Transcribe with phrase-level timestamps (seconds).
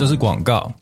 [0.00, 0.72] 这是广告。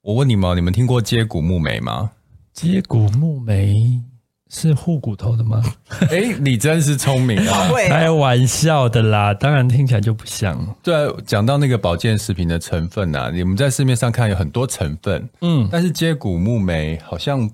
[0.00, 2.12] 我问你们，你们听过接骨木莓吗？
[2.52, 4.00] 接骨木莓
[4.48, 5.60] 是护骨头的吗？
[6.08, 7.68] 哎，你真是聪明啊！
[7.88, 10.56] 开玩笑的啦，当然听起来就不像。
[10.84, 17.50] 对，讲到那个保健食品的成分啊，你们在市面上看有很多成分，嗯，但是接骨木莓好像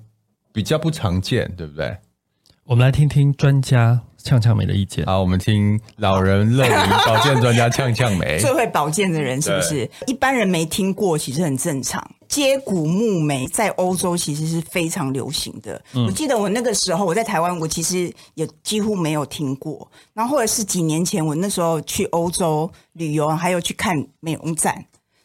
[0.52, 1.96] 比较不常见，对不对？
[2.64, 4.02] 我们来听听专家。
[4.24, 5.04] 呛呛梅的意见。
[5.04, 8.38] 好，我们听老人乐龄保健专家呛呛梅。
[8.42, 9.88] 最会保健的人是不是？
[10.06, 12.02] 一般人没听过，其实很正常。
[12.26, 15.80] 接骨木莓在欧洲其实是非常流行的。
[15.92, 19.86] 嗯、我记得我那个时候我在台湾，我其实也几乎没有听过。
[20.14, 24.82] 然后或者是几年前，我那时候去欧洲旅游，还有去看美容展，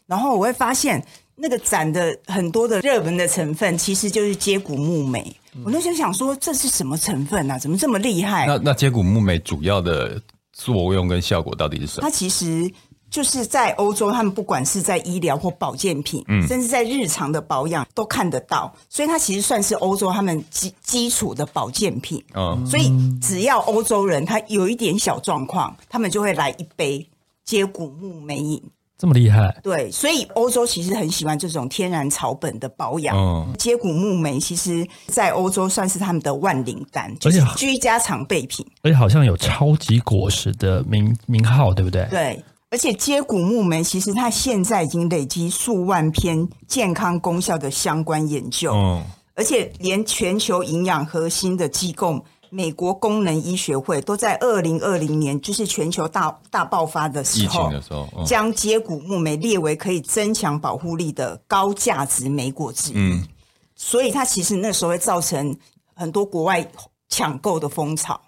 [0.07, 1.03] 然后我会发现
[1.41, 5.35] 那个展的很多的热门的成分，其实就是接骨木莓。
[5.63, 7.57] 我那时候想说，这是什么成分啊？
[7.57, 8.45] 怎么这么厉害？
[8.45, 10.21] 那那接骨木莓主要的
[10.53, 12.01] 作用跟效果到底是什么？
[12.01, 12.69] 它其实
[13.09, 22.23] 就是在欧洲，他们不管是在医疗或保健品，嗯，甚至在日常的保养都看得到，所以它其实算是欧洲他们基基础的保健品。
[22.35, 27.07] 嗯，所以只要欧洲人他有一点小状况，他们就会来一杯
[27.43, 28.61] 接骨木莓饮。
[28.99, 33.15] 这么厉害，对，所以欧洲其实很喜欢这种天然草本的保养。
[33.15, 38.65] 嗯，接骨木莓其实，在欧洲算是他们的万灵丹，而且居家常备品。
[38.83, 42.05] 而且好像有超级果实的名名号，对不对？
[42.09, 48.73] 对，而且接骨木莓其实它现在已经累积数万篇健康功效的相关研究。
[48.73, 49.01] 嗯，
[49.33, 52.21] 而且连全球营养核心的机构。
[52.51, 62.93] 美国功能医学会都在二零二零年，就是全球大大爆发的时候，疫情的时候，将接骨木莓列为可以增强保护力的高价值莓果之一。
[62.95, 63.27] 嗯，
[63.75, 65.55] 所以它其实那时候会造成
[65.93, 66.67] 很多国外
[67.07, 68.19] 抢购的风潮。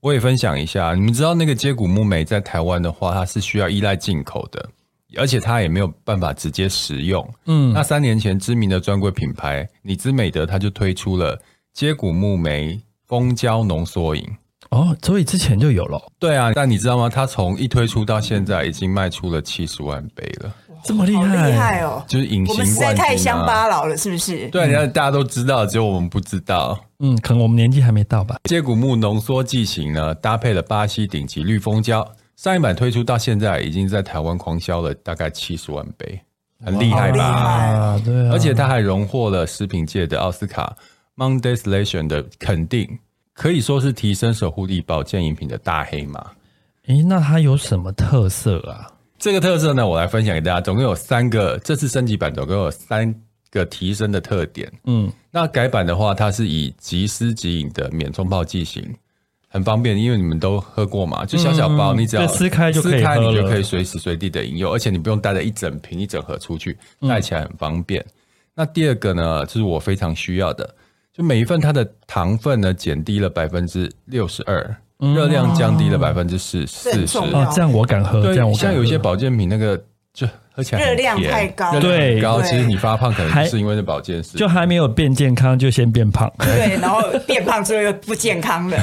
[0.00, 4.68] 我也分享一下，你们知道那个接骨木莓在台湾的话，它是需要依赖进口的，
[5.16, 7.28] 而且它也没有办法直接食用。
[7.44, 11.38] 嗯，那三年前知名的专柜品牌你姿美德，它就推出了
[11.74, 12.80] 接骨木莓。
[13.06, 14.24] 蜂胶浓缩饮
[14.70, 16.00] 哦，所以之前就有了。
[16.18, 17.08] 对啊，但你知道吗？
[17.08, 20.52] 它从一推出到现在，已经卖出了七十万杯了，
[20.82, 22.02] 这么厉害，厉害哦！
[22.08, 24.48] 就是隐形冠军、啊、我们实在太乡巴佬了，是不是？
[24.48, 26.76] 对，人家大家都知道，只有我们不知道。
[26.98, 28.38] 嗯，可能我们年纪还没到吧。
[28.44, 36.20] 接骨木浓缩剂型呢，搭配了巴西顶级绿蜂胶，上一版推出到现在，已经在台湾狂销了大概七十万杯，
[36.64, 37.24] 很厉害吧？
[37.24, 40.74] 啊对啊，而且它还荣获了食品界的奥斯卡。
[41.16, 42.98] Mondelez Lation 的肯定
[43.32, 46.32] 可以说是提升守护力保健饮品的大黑马。
[46.86, 48.92] 诶，那它有什么特色啊？
[49.18, 50.60] 这个特色呢，我来分享给大家。
[50.60, 53.12] 总共有三个，这次升级版总共有三
[53.50, 54.70] 个提升的特点。
[54.84, 58.94] 嗯，那改版的话，它是以即湿即饮的免冲泡剂型，
[59.48, 68.02] 很方便，因为你们都喝过嘛，就小小包，嗯、你只要撕开就可以喝了，撕开你就可以随时随地的饮用，而且你不用带着一整瓶一整盒出去，带起来很方便。
[68.02, 68.12] 嗯、
[68.54, 70.74] 那第二个呢，就是我非常需要的。
[71.16, 77.16] 就每一份它的糖分呢，减低了百分之六十二，热量降低了百分之四四十。
[77.16, 78.20] 哦，这样我敢喝。
[78.20, 79.82] 对，这样像有一些保健品，那个
[80.12, 82.42] 就喝起来热量太高，对，高。
[82.42, 86.30] 其实你发胖可能是因为那保健食，就还没有变健康就先变胖。
[86.38, 88.76] 对，然后变胖之后又不健康了。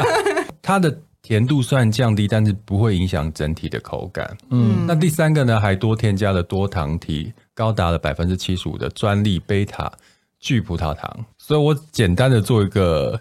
[0.60, 4.36] 它的甜度虽然降低，但是不会影响整体的口感。
[4.50, 9.90] 嗯，那第三个呢，还多添加了多糖体，高达了百分之七十五的专利贝塔
[10.38, 11.24] 聚葡萄糖。
[11.50, 13.20] 所以我简单的做一个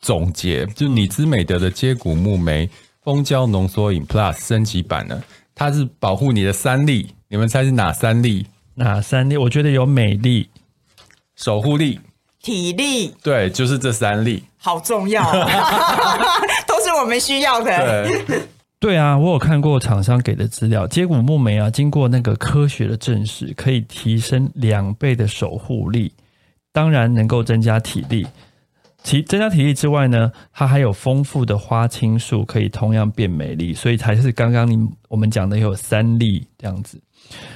[0.00, 2.68] 总结，就你知美德的接骨木莓
[3.02, 5.18] 蜂胶浓缩饮 Plus 升级版呢，
[5.54, 8.46] 它是保护你的三粒，你们猜是哪三粒？
[8.74, 9.38] 哪三粒？
[9.38, 10.46] 我觉得有美丽、
[11.36, 11.98] 守护力、
[12.42, 15.24] 体力，对，就是这三粒，好重要，
[16.68, 18.06] 都是我们需要的。
[18.26, 18.42] 对，
[18.78, 26.12] 对啊，我有看过厂商给的资料，接骨木莓啊，经过那个科学的证实，可以提升两倍的守护力。
[26.72, 28.26] 当然能够增加体力，
[29.02, 37.02] 其增加体力之外呢，它还有丰富的花青素，可以同样变美丽，所以才是刚刚你我们讲的有三粒这样子。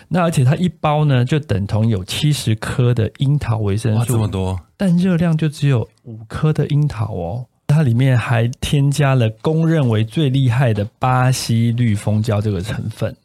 [0.09, 7.47] 那而且它一包呢，就等同有七十颗的樱桃维生素，这么多，但热量就只有五颗的樱桃哦。
[7.67, 13.17] 它里面还添加了公认为最厉害的巴西绿蜂胶这个成分。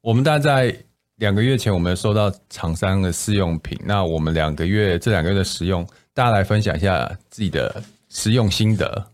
[0.00, 0.76] 我们大家在。
[1.16, 3.78] 两个月前，我们收到厂商的试用品。
[3.84, 9.06] 那我们两个月这两个月的使用，大家来分享一下自己的使用心得。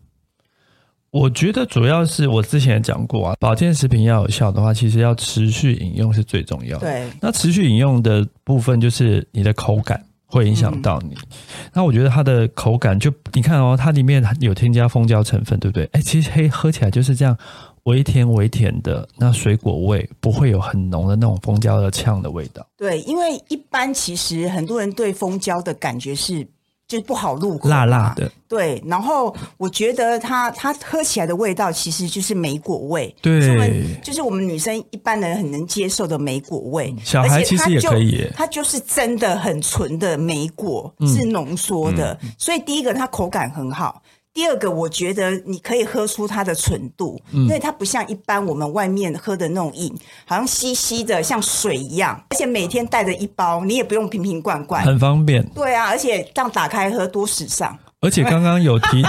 [1.12, 6.86] 我觉得主要是我之前也讲过啊，保健食品要有效的话，其实要持续饮用是最重要的。
[6.86, 11.14] 对，那持续饮用的部分就是你的口感会影响到你。
[11.14, 11.38] 嗯、
[11.72, 15.84] 那我觉得它的口感就你看哦，它里面有添加蜂胶成分，对不对？
[15.92, 17.38] 哎，其实黑喝起来就是这样。
[17.84, 22.66] 微甜微甜的，那水果味不会有很浓的那种蜂胶的呛的味道。
[22.76, 26.46] 对，因为一般其实很多人对蜂胶的感觉是。
[26.88, 28.30] 就是不好入口，辣辣的。
[28.46, 36.94] 对，然后我觉得它它喝起来的味道其实就是莓果味，对，就是我们女生一般人很能接受的莓果味。
[37.02, 44.01] 小孩其实也可以，它就是真的很纯的莓果，嗯、是浓缩的，嗯、所以第一个它口感很好。
[44.34, 49.94] 第二个，我觉得你可以喝出它的纯度，嗯、因为它不像一般我们外面喝的那种饮，
[50.24, 52.18] 好像稀稀的，像水一样。
[52.30, 55.44] 而且每天带着一包，你也不用瓶瓶罐罐，很方便。
[55.48, 57.78] 对啊，而且这样打开喝多时尚。
[58.00, 59.02] 而且刚刚有提，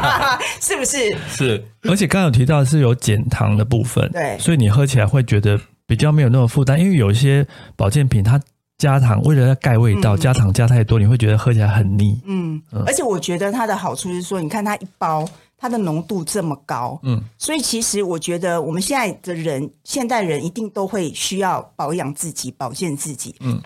[0.60, 1.16] 是不是？
[1.28, 1.64] 是。
[1.84, 7.46] 而且刚刚有提到是有减糖的部分，对，所以你喝起来会觉得比较没有那么负担，因为有一些
[7.76, 8.38] 保健品它。
[8.78, 12.20] 加糖为了要盖味道，嗯、加糖加太多，你会觉得喝起来很腻。
[12.26, 15.24] 嗯，嗯，而且我觉得它的好处是说，你看它一包，
[15.56, 23.60] 它的浓度这么高，嗯，所以其实我觉得我们现在的人，现代人一定都会需要保养自己、保健自己，嗯，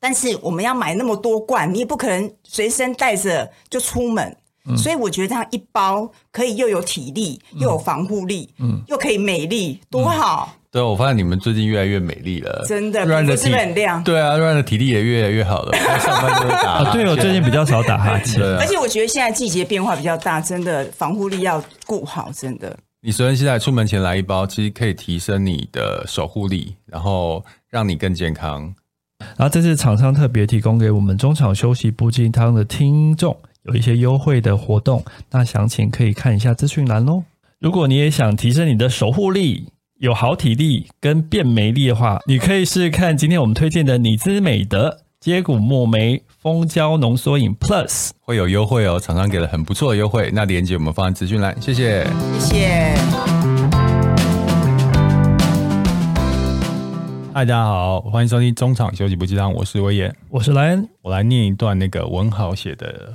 [0.00, 4.36] 但是我们要买那么多罐，你也不可能随身带着就出门，
[4.66, 10.54] 嗯、所以我觉得它一包可以又有体力，又有防护力，嗯，又可以美丽，多好。
[10.74, 14.02] 对，我发现你们最近越来越美丽了，真的，皮肤是不是很亮？
[14.02, 15.72] 对啊，Ryan 的体力也越来越好了。
[16.00, 18.42] 上班都打啊，对，我最近比较少打哈欠。
[18.58, 22.76] 而且我觉得现在季节变化比较大，真的防护力要顾好，真的。
[23.00, 28.74] 你首先现在出门前来一包，其实可以提升你的守护力，然后让你更健康。
[29.36, 37.22] 然后这是厂商特别提供给我们中场休息不进汤的听众有一些优惠的活动，那详情可以看一下资讯栏喽。
[37.60, 39.68] 如果你也想提升你的守护力，
[40.04, 52.06] 有好体力跟变美丽的话，你可以试试看今天我们推荐的你姿美德接骨木梅蜂胶浓缩饮 Plus 会有优惠哦，厂商给了很不错的优惠，那链接我们放在资讯栏，谢谢，
[52.38, 52.94] 谢谢。
[57.32, 63.14] 嗨，大家好，欢迎收听中场休息不鸡汤，我是威严，我是莱恩，我来念一段那个文豪写的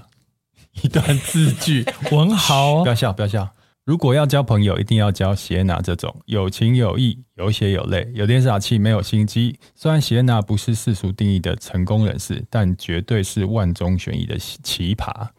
[0.81, 3.47] 一段字句， 文豪，不要笑，不要笑。
[3.89, 9.57] 如果要交朋友，一定要交谢娜这种有情有义、有血有泪、有点傻气、没有心机。
[9.74, 15.30] 虽然谢娜不是世俗定义的成功人士，但绝对是万中选一的奇葩。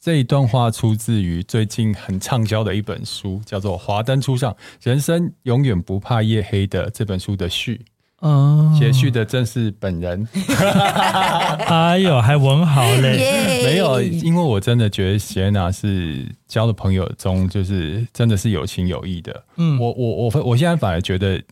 [0.00, 7.84] 这一段话出自于最近很畅销的一本书，叫做《华灯初上：人生永远不怕夜黑》的这本书的序。
[8.22, 10.26] 嗯，写序的正是本人。
[11.68, 13.18] 哎呦，还文豪嘞？
[13.36, 13.64] Yeah.
[13.64, 19.44] 没有，因为我真的觉得席耶娜是交的朋友中，就是真的是有情有义的。
[19.56, 21.42] 嗯，我我我我现在反而觉得，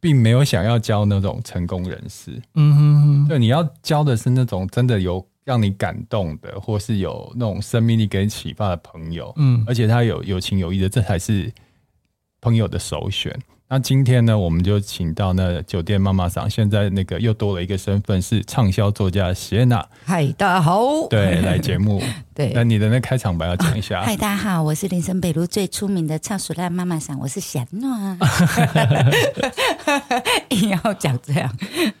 [0.00, 2.30] 并没有想要交那种成功人士。
[2.54, 9.32] 嗯哼哼，对，你要交的是那种真的有让你感动的，或是有那种生命力给你启发的朋友。
[9.36, 11.52] 嗯，而且他有有情有义的，这才是
[12.40, 13.36] 朋友的首选。
[13.68, 19.84] 那今天呢，我们就请到那酒店妈妈桑，现在那个又多了一个身份，是畅销作家席耶娜。
[20.04, 21.08] 嗨，大家好。
[21.10, 22.00] 对，来节目。
[22.32, 24.02] 对，那你的那开场白要讲一下。
[24.02, 28.16] 嗨，大家好，我是林森北路最出名的畅熟辣妈妈桑，我是席耶娜。
[30.50, 31.52] 硬要讲这样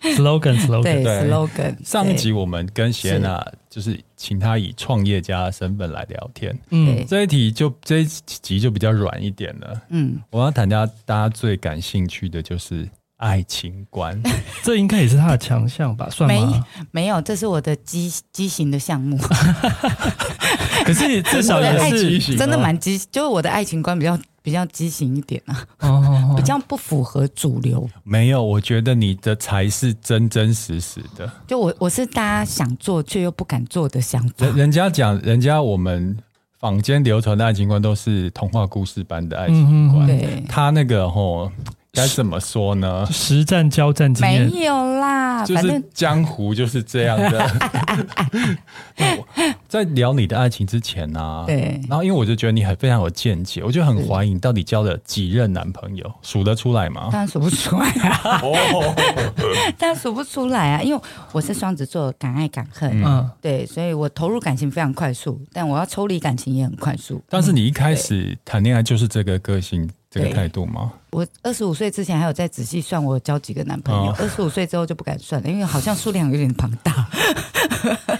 [0.02, 1.74] ，slogan，slogan，对，slogan。
[1.84, 6.58] 上一集我们跟席耶娜就是请他以创业家的身份来聊天。
[6.70, 9.82] 嗯，这一题就这一集就比较软一点了。
[9.90, 12.88] 嗯，我要谈大家大家最感兴趣的就是。
[13.16, 14.20] 爱情观，
[14.62, 16.08] 这应该也是他的强项吧？
[16.10, 16.64] 算吗？
[16.92, 19.16] 没，没有，这是我的畸畸形的项目。
[20.84, 27.88] 可是至少也是真的蛮畸，就是我的爱情观比较比较畸形一点啊，哦，比较不符合主流。
[28.04, 31.28] 没有，我觉得你的才是真真实实的。
[31.46, 34.46] 就我我是大家想做却又不敢做的想法。
[34.46, 36.16] 人人家讲，人家我们
[36.60, 41.50] 坊间流传的爱情观都是童话故事般的爱情观，对，他那个吼。
[41.96, 43.06] 该怎么说呢？
[43.10, 47.50] 实战交战经验没有啦，就是江湖就是这样的。
[49.66, 57.08] 在聊你的爱情之前呢、啊，对，然后因为我就觉得你很非常有见解，我就很怀疑你到底交了几任男朋友，数得出来吗？
[57.10, 58.40] 当然数不出来啊，
[59.76, 67.22] 当然数不出来啊，因为我是双子座，敢爱敢恨，嗯，对，所以我投入感情非常快速，但我要抽离感情也很快速。
[67.28, 69.90] 但是你一开始谈恋爱就是这个个性。
[70.16, 70.92] 这个态度吗？
[71.10, 77.08] 我二十五岁之前还有在仔细算我交几个男朋友，二十五岁之后就不敢算了，因为好像数量有点庞大。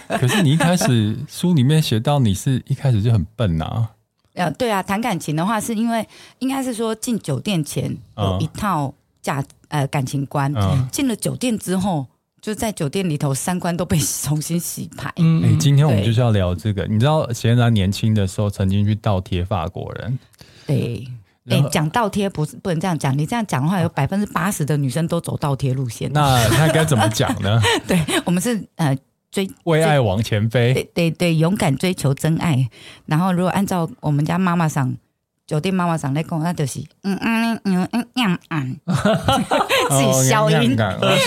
[0.18, 3.90] 可是你一开始书里面写到你是一开始就很笨啊？
[4.34, 6.06] 呃，对啊，谈感情的话是因为
[6.40, 10.52] 应该是说进酒店前有一套价呃感情观，
[10.92, 12.06] 进了酒店之后
[12.40, 15.12] 就在酒店里头三观都被重新洗牌。
[15.16, 16.86] 嗯，哎，今天我们就是要聊这个。
[16.86, 20.18] 你知道贤然年轻的时候曾经去倒贴法国人？
[20.66, 21.06] 对。
[21.48, 26.10] 哎，讲倒贴不是不能这样讲，你这样讲的话，有百分之八十的女生都走倒贴路线。
[26.12, 27.60] 那那该怎么讲呢？
[27.86, 28.96] 对我们是呃
[29.30, 32.68] 追为爱往前飞，对对对，勇敢追求真爱。
[33.06, 34.94] 然后如果按照我们家妈妈上。
[35.46, 38.80] 酒店妈妈上来讲，那就是嗯嗯嗯嗯嗯嗯，
[39.88, 40.76] 自己消音。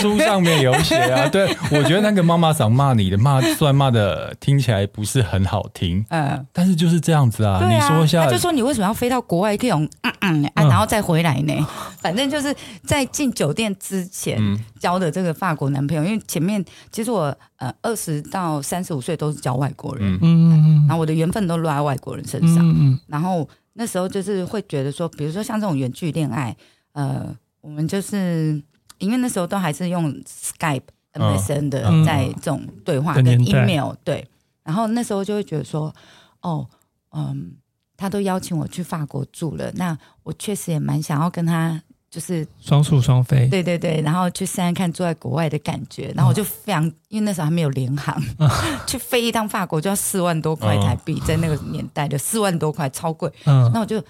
[0.00, 7.60] 书上面有写啊， 对，我觉得那个妈妈桑骂你的骂，虽然骂的听起来不是很好听，嗯，但是就是这样子啊。
[7.68, 11.54] 你说一下，他就说你为什么要飞到国外这种嗯嗯啊，然后再回来呢？
[12.00, 14.38] 反正就是在进酒店之前
[14.78, 20.50] 交的这个法国男朋友，因为前面其实我呃二十到三十五岁都是交外国人，嗯
[20.82, 23.48] 嗯，然后我的缘分都落在外国人身上，嗯，然后。
[23.74, 26.54] 那时候就是会觉得说，比如说像这种远距恋爱，
[26.92, 27.24] 呃，
[27.60, 28.62] 我们就是
[28.98, 30.82] 因为那时候都还是用 Skype、
[31.14, 34.26] MSN 的在这种对话跟 email，对。
[34.62, 35.94] 然后那时候就会觉得说，
[36.42, 36.66] 哦，
[37.10, 37.52] 嗯，
[37.96, 41.82] 他都邀请我去法国住了，那我确实也蛮想要跟他。
[42.10, 48.20] 就是双宿双飞，对对对，然后去试试看住在国外的感觉，然后我就非常，因为那时候还没有联航，
[48.84, 54.02] 去飞一趟法国就要四万多块台币，在那个年代的四万多块超贵，那我就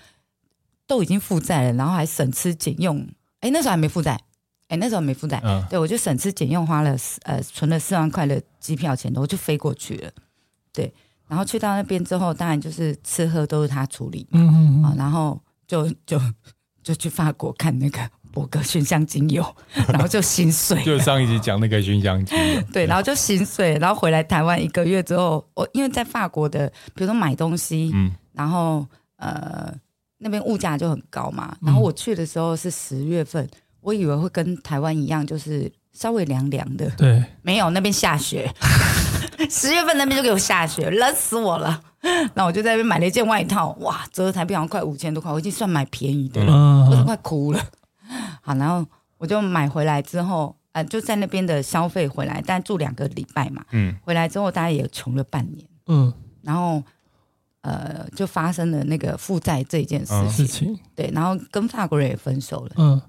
[0.87, 3.07] 都已经负债了，然后还省吃俭用，
[3.41, 4.19] 哎，那时候还没负债，
[4.69, 10.11] 哎，那时候没负债，对，我就省吃俭用花了呃存了四万块的机票钱，我就飞过去了，
[10.73, 10.93] 对，
[11.29, 16.21] 然后去到那边之后，当然就是吃喝都是他处理，嗯嗯，然后就就。
[16.83, 18.01] 就去法国看那个
[18.33, 19.45] 伯格熏香精油，
[19.89, 20.81] 然后就心碎。
[20.83, 23.77] 就上一集讲那个熏香精油，对，然后就心碎。
[23.77, 28.85] 然后回来台湾一个月之后，我因为在法国的，比如说买东西，嗯，然后
[29.17, 29.71] 呃
[30.21, 31.57] 那边物价就很高嘛。
[31.61, 33.47] 然后我去的时候是十月份，
[33.81, 36.89] 我以为会跟台湾一样，就是稍微凉凉的。
[36.97, 38.51] 对，没有，那边下雪。
[39.51, 41.83] 十月份那边就给我下雪，冷死我了。
[42.35, 47.61] 那我就在那边买了一件外套，哇，折台币好像快五千多块，我已经算买便宜的了，嗯、我都快哭了。
[48.43, 48.87] 好，然后
[49.19, 56.13] 我就买回来之后，呃，就在那边的消费回来，但住两个礼拜嘛，嗯，回来之后大家也穷了半年，嗯，
[56.43, 56.83] 然后
[57.63, 63.03] 呃，就发生了那个负债这件事情，嗯、对，然后跟法国人也分手了，嗯。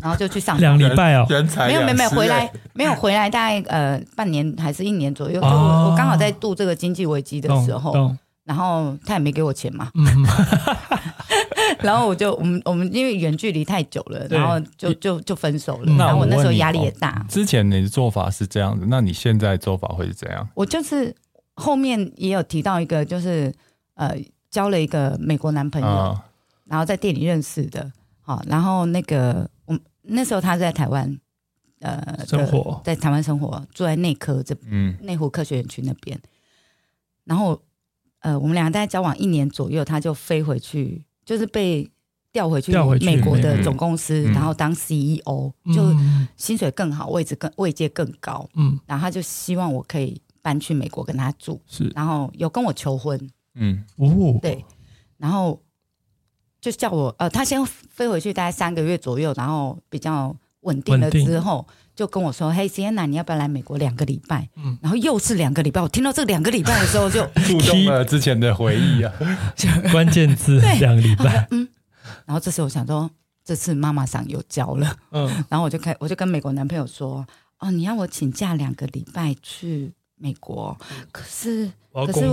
[0.00, 1.26] 然后就去上两礼拜哦，
[1.68, 5.38] 没有没有没有回来，没有回来，大概呃半年还是一年左右。
[5.38, 8.10] 就我刚好在度这个经济危机的时候，
[8.44, 9.90] 然后他也没给我钱嘛，
[11.80, 15.92] 然后我就我们我们因为远距离太久了，然后就就就分手了。
[15.96, 17.22] 然后我那时候压力也大。
[17.28, 20.48] 之前你的做法是这样子，那你现在做法会是怎样？
[20.54, 21.14] 我就是
[21.56, 23.52] 后面也有提到一个，就是
[23.94, 24.16] 呃
[24.50, 26.18] 交了一个美国男朋友，
[26.64, 29.78] 然后在店里认识的，好，然后那个我。
[30.04, 31.16] 那时候他是在台湾，
[31.78, 32.82] 呃，生活。
[32.84, 36.20] 在台湾生活，住在内科这，嗯，内湖科学园区那边。
[37.22, 37.62] 然后，
[38.18, 41.88] 呃，我们俩大概交往一年左右，他就飞回去，就是被
[42.32, 42.72] 调回去
[43.04, 45.94] 美国的总公司，然后当 CEO，就
[46.36, 54.64] 薪水更好，位置更位阶更高，嗯，然后他就希望我可以搬去美国跟他住，是，然后有跟我求婚，嗯，哦，对，
[55.18, 55.60] 然后。
[56.60, 65.82] 就叫我呃，他先飞回去大概三个月左右，然后比较稳定了之后，就跟我说：“嘿，Sienna，你要不要来美国两个礼拜？”嗯，然后又是两个礼拜。
[65.82, 69.12] 我听到这两个礼拜的时候，就 触动了之前的回忆啊
[69.90, 71.48] 关键字两个礼拜。
[71.50, 71.66] 嗯，
[72.26, 73.10] 然后这时候我想说，
[73.44, 74.96] 这次妈妈桑有教了。
[75.10, 77.26] 嗯，然后我就开，我就跟美国男朋友说
[77.58, 80.76] ：“哦，你要我请假两个礼拜去美国，
[81.10, 82.26] 可是。”可是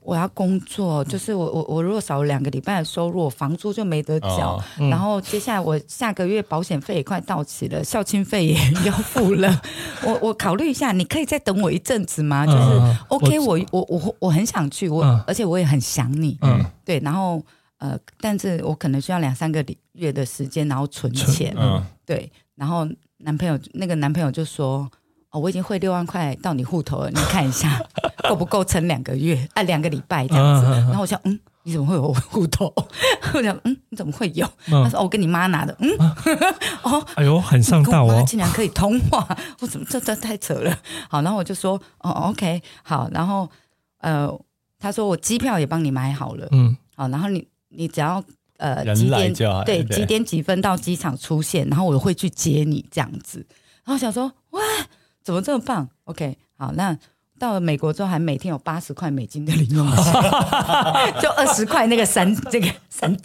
[0.00, 4.60] 我要工作，就是我我我如果少了两个礼拜的收入，我房租就没得缴。
[4.90, 9.62] 然后接下来我下个月保险费也快到期了，孝亲费也要付了。
[10.02, 12.44] 我我考虑一下，你可以再等我一阵子吗？
[12.44, 16.36] 就是 OK，我我我我很想去，我而且我也很想你。
[16.40, 16.98] 嗯，对。
[16.98, 17.40] 然后
[17.78, 21.54] 呃，但是我可能需要两三个月的时间，然后存钱。
[21.56, 22.28] 嗯，对。
[22.56, 22.84] 然后
[23.18, 24.90] 男朋友那个男朋友就说。
[25.34, 27.84] 哦，我已经汇六万块到你户头了，你看一下
[28.28, 29.48] 够不够撑两个月？
[29.54, 30.66] 啊，两个礼拜这样子。
[30.70, 32.72] 然后我想，嗯，你怎么会有我户头？
[33.34, 34.48] 我想，嗯，你怎么会有？
[34.66, 35.76] 他说，我跟你妈拿的。
[35.80, 35.90] 嗯，
[36.84, 39.26] 哦，哎呦，很上道哦，竟然可以通话，
[39.58, 40.78] 我怎么这这太扯了？
[41.10, 43.50] 好，然后我就说，哦，OK，好，然后
[43.98, 44.32] 呃，
[44.78, 48.22] 他说我机票也帮你买好了，嗯，好，然后你你只要
[48.58, 49.34] 呃几点
[49.66, 53.44] 对几点几分到机场出现，然后我会去接你这样子。
[53.84, 54.62] 然后想说，哇。
[55.24, 56.96] 怎么这么棒？OK，好，那
[57.38, 60.04] 到了美国之后，还每天有八十块美金的零用钱，
[61.20, 63.16] 就二十块那个三这个三，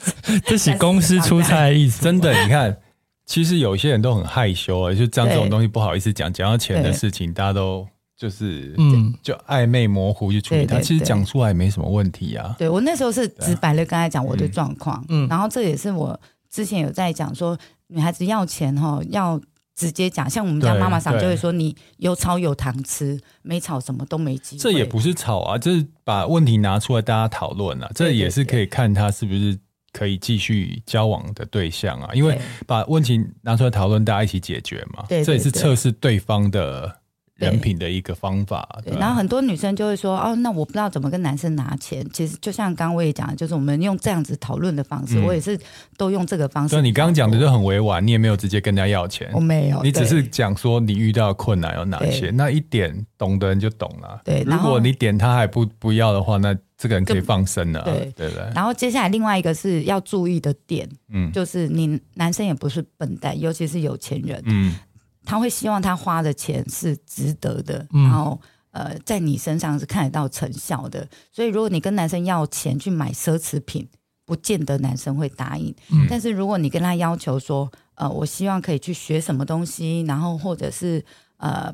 [0.46, 2.02] 这是公司出差的意思。
[2.02, 2.76] 真的，你看，
[3.28, 7.86] 其实有些人都很害羞啊，就讲这种东西不好意思讲，讲到钱的事情，大家都
[8.18, 12.56] 就是嗯，就暧昧模糊去处理它，其实讲出来也没什么问题啊。
[12.58, 19.40] 对，我那时候是直白的跟他讲我的状况，嗯，然后这也是我之前有在讲说，女孩子要钱哈要。
[19.80, 27.90] 直接讲，像我们家妈妈桑就会说：“你有炒有糖吃，没炒什么都没机会。”这也不是炒啊，这是把问题拿出来大家讨论啊。
[27.96, 29.58] 这也是可以看他是不是
[29.94, 32.10] 可以继续交往的对象啊。
[32.14, 35.06] 因为把问题拿出来讨论，大家一起解决嘛。
[35.08, 36.99] 对，这也是测试对方的。
[37.40, 45.58] 人品的一个方法，对，然后很多女生就会说：“哦，那我不知道怎么跟男生拿钱。”其实就像刚刚我也讲的，就是我们用这样子讨论的方式，我也是
[45.98, 46.70] 都用这个方式。
[46.70, 54.22] 所以你刚刚讲的就很委婉，你也没有直接跟人家要钱，我没有，你只是讲说你遇到困难有哪些，那一点懂的人就懂了。
[54.26, 57.84] 对，如果你点他还不不要的话，那这个人可以放生了。
[57.84, 58.44] 对对对。
[58.54, 64.76] 然后接下来另外一个是要注意的点，嗯，就是你男生也不是笨蛋，尤其是有钱人，嗯。
[65.30, 71.08] 他会希望他花的钱是值得的，嗯、然后呃，在你身上是看得到成效的。
[71.32, 73.88] 所以，如果你跟男生要钱去买奢侈品，
[74.26, 75.72] 不见得男生会答应。
[75.92, 81.06] 嗯、但是，如果你跟他要求说，呃，我希望可以去学什么东西，然后或者是
[81.38, 81.72] 呃，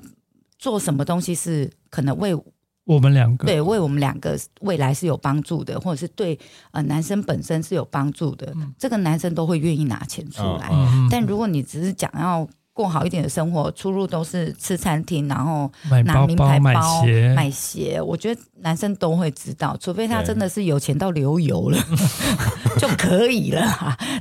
[0.60, 2.36] 做什么东西是可能为
[2.84, 6.38] 我们两个对为我们两个未来是有帮助的，或者是对
[6.72, 10.70] 呃男生本身是有帮助的，嗯、这个男生都会愿意拿钱出来。
[10.74, 12.46] 嗯、但如果你只是讲要
[12.76, 15.72] 过好一点的生活，出入都是吃餐厅，然后
[16.04, 18.02] 拿名牌包、买鞋，买鞋。
[18.02, 21.80] 我觉得男生都会知道，除非他真的是有钱到流油了，
[22.78, 23.66] 就可以了。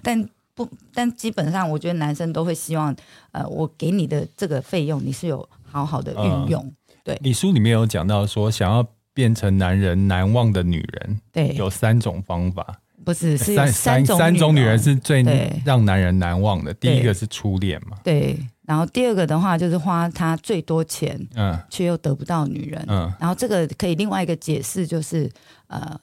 [0.04, 2.94] 但不，但基本上，我觉得男生都会希望，
[3.32, 6.62] 呃，我给你的这个费用，你是有好好的运用。
[6.64, 12.78] 嗯、对，你书里面有讲到说，想要变成男人难忘的女人，对，有三种方法。
[13.04, 15.22] 不是，是三三种三种女人是最
[15.64, 16.72] 让男人难忘的。
[16.74, 18.38] 第一个是初恋嘛，对。
[18.62, 23.12] 然后第二个的话就是花他最多钱，嗯，却又得不到女人，嗯。
[23.20, 25.30] 然后这个可以另外一个解释就是，
[25.66, 26.00] 呃，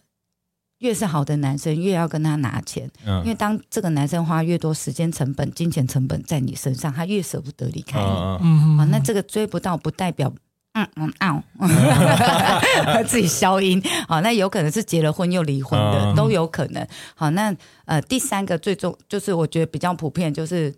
[0.78, 8.90] 越是好的男生越要跟他拿钱，嗯，因为当这个男生花越多时间成本、金钱成本在你身上，他越舍不得离开你，嗯嗯。
[8.92, 10.32] 那这个追不到不代表。
[10.74, 11.44] 嗯嗯啊，
[13.06, 13.82] 自己消音。
[14.08, 16.88] 好，那有可能是结了婚又离婚的，嗯、都有可能。
[17.14, 17.54] 好，那
[17.86, 20.74] 呃，第三个最重就是我觉得比较普遍，就是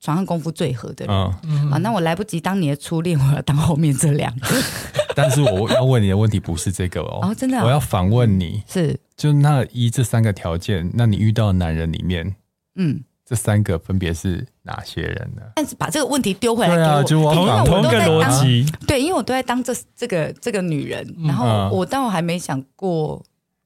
[0.00, 1.32] 床上功夫最合的人。
[1.44, 4.48] 嗯，好，那我来不及当你的初恋，我要当后面这两个。
[5.14, 12.34] 但是我要问你的问题不是这个哦，哦真的、哦，我要反问你是，就那一这三个条件，那你遇到的男人里面，
[12.74, 13.04] 嗯。
[13.28, 15.42] 这三个分别是哪些人呢？
[15.56, 18.64] 但是把这个问题丢回来给我，啊、就我同同一个逻辑。
[18.86, 23.20] 对，因为我都在当这这个这个女人，然后我倒还没想过。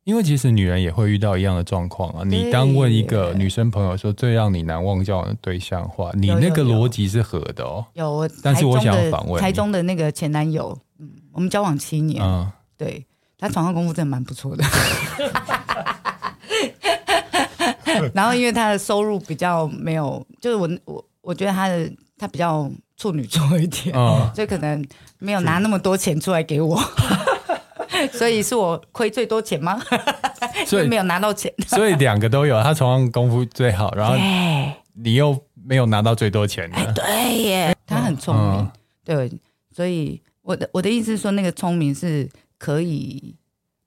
[0.04, 2.22] 因为其实女人也会遇到一样的状况啊。
[2.24, 7.84] 你当问一个女生朋友说最让你难忘交往的对象的话，你那个逻辑是合的哦。
[7.92, 13.06] 有，但是我想反问台中的那个前男友，嗯，我们交往七年，嗯，对，
[13.38, 14.64] 他床上功夫真的蛮不错的。
[18.14, 24.85] 然后，因为他的收入比较没有，就是我我我觉得他的他比较处女座一点，哦、所以可能
[25.18, 26.81] 没有拿那么多钱出来给我，
[28.12, 29.81] 所以是我亏最多钱吗？
[30.66, 34.14] 所以没有拿到钱，所以两个都有，他床上功夫最好，然后
[34.94, 38.70] 你又没有拿到最多钱对耶，他很聪明，嗯、
[39.05, 39.33] 对，
[39.74, 43.37] 所以我的我的意思是说，那个聪明是可以。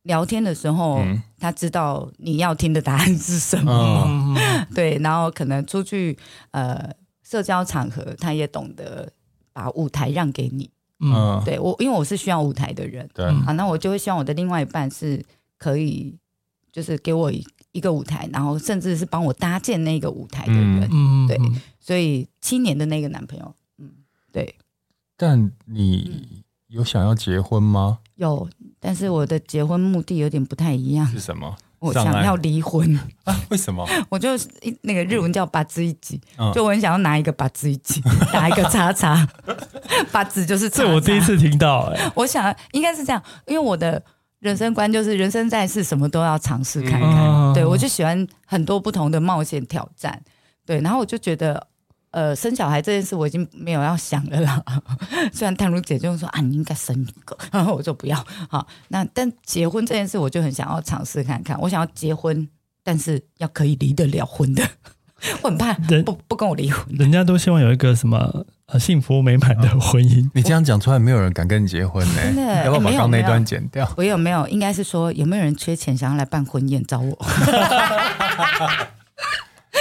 [0.04, 4.36] 聊天的时候，嗯、他知道你要听的答案是什么，哦、
[4.76, 6.18] 对，然后可能出去
[6.52, 6.92] 呃
[7.24, 9.12] 社交场合，他也懂得
[9.54, 15.24] 把舞台让给你，嗯，对我，因为我是需要舞台的人，对，啊，那我就会希望我的另外一半是
[15.58, 16.18] 可以，
[16.72, 17.32] 就是给我
[17.72, 21.39] 一个舞台，然后甚至是帮我搭建那个舞台的人，嗯，对，
[21.80, 23.89] 所以七年的那个男朋友，嗯，
[24.34, 24.56] 对，
[25.16, 28.00] 但你有想要结婚吗？
[28.16, 28.50] 有。
[28.84, 31.08] 但是我的结婚目的有点不太一样。
[31.08, 31.56] 是什么？
[31.80, 33.36] 我想要离婚啊？
[33.50, 33.88] 为什么？
[34.10, 34.30] 我就
[34.82, 39.26] 那个日文叫八字一级，嗯、就我很想要拿一个八字一级， 打一个叉叉。
[40.12, 40.84] 八字就是叉叉。
[40.84, 42.12] 这我第一次听到哎、欸。
[42.15, 44.02] 我想应该是这样，因为我的
[44.39, 47.12] 人生观就是人生在世，什么都要尝试看看。
[47.12, 50.22] 嗯、对，我就喜欢很多不同的冒险挑战。
[50.65, 51.67] 对，然后我就觉得。
[52.13, 54.63] 呃，生小孩这件事我已经没有要想了啦。
[55.34, 58.15] 虽然淡如姐就说啊，你应该生一个， 然后我说不要。
[58.47, 61.60] 好，那但结婚这件事，我就很想要尝试看看。
[61.60, 62.47] 我想要结婚，
[62.84, 64.63] 但是要可以离得了婚的。
[65.41, 66.86] 我很怕人不不跟我离婚。
[66.95, 70.30] 人家都希望有一个什么呃幸福美满的婚姻。
[70.36, 72.26] 你这样讲出来，没有人敢跟你结婚呢、欸。
[72.26, 73.89] 真的，要不要把刚刚那段剪掉？
[73.97, 77.26] 没有没有，应该是说有没有人缺钱想要来办婚宴找我？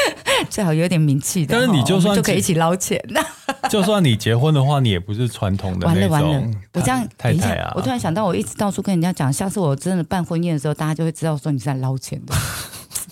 [0.50, 1.54] 最好有点名气的。
[1.56, 3.02] 但是你就算就可以一起捞钱。
[3.70, 6.10] 就算你结婚的话，你也不是传统的那种。
[6.10, 7.72] 完了完了，我这样太太啊！
[7.76, 12.34] 我突然想到，我一直到处跟人家讲，下次我真的办婚宴的时候，大家就会知道说你是在捞钱的。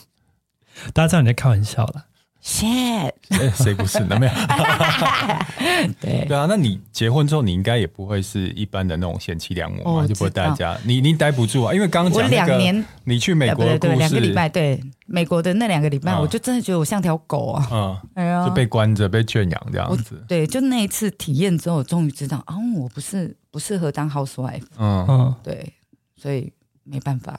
[0.92, 2.07] 大家知道你在开玩笑了。
[2.42, 3.12] Shit，
[3.55, 4.00] 谁不是？
[4.09, 4.33] 那没有。
[6.00, 10.76] 对对啊，那你结婚之后，你应该也不会是一般的那种贤妻良母嘛，就不会待家。
[10.85, 20.22] 你你待不住啊，因为刚刚讲那个，你去美国的故事，两个礼拜，对美国的那两个礼拜，我就真的觉得我像条狗啊，嗯， 哎呀，就被关着，被圈养这样子。
[20.29, 24.64] 对，就那一次体验之后，我终于知道，哦，我不是不适合当 housewife。
[24.79, 25.72] 嗯嗯，对，
[26.16, 26.53] 所以
[26.85, 27.38] 没办法，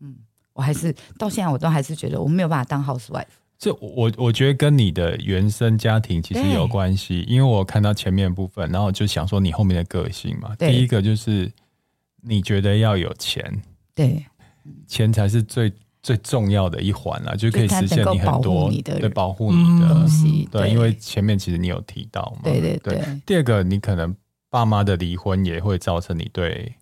[0.00, 0.14] 嗯，
[0.52, 3.24] 我还是到现在我都还是觉得我没有办法当 housewife。
[3.62, 10.52] 这我我觉得跟你的原生家庭其实有关系，因为我看到前面部分，然后就想说你后面的个性嘛。
[10.58, 11.48] 第一个就是
[12.22, 13.62] 你觉得要有钱，
[13.94, 14.26] 对，
[14.88, 15.72] 钱才是最
[16.02, 20.48] 最重要的一环啦，就可以实现你很多对保护你的东西。
[20.50, 22.40] 对，因为前面其实你有提到嘛。
[22.42, 23.00] 对对对。
[23.24, 24.12] 第二个，你可能
[24.50, 26.74] 爸妈的离婚也会造成你对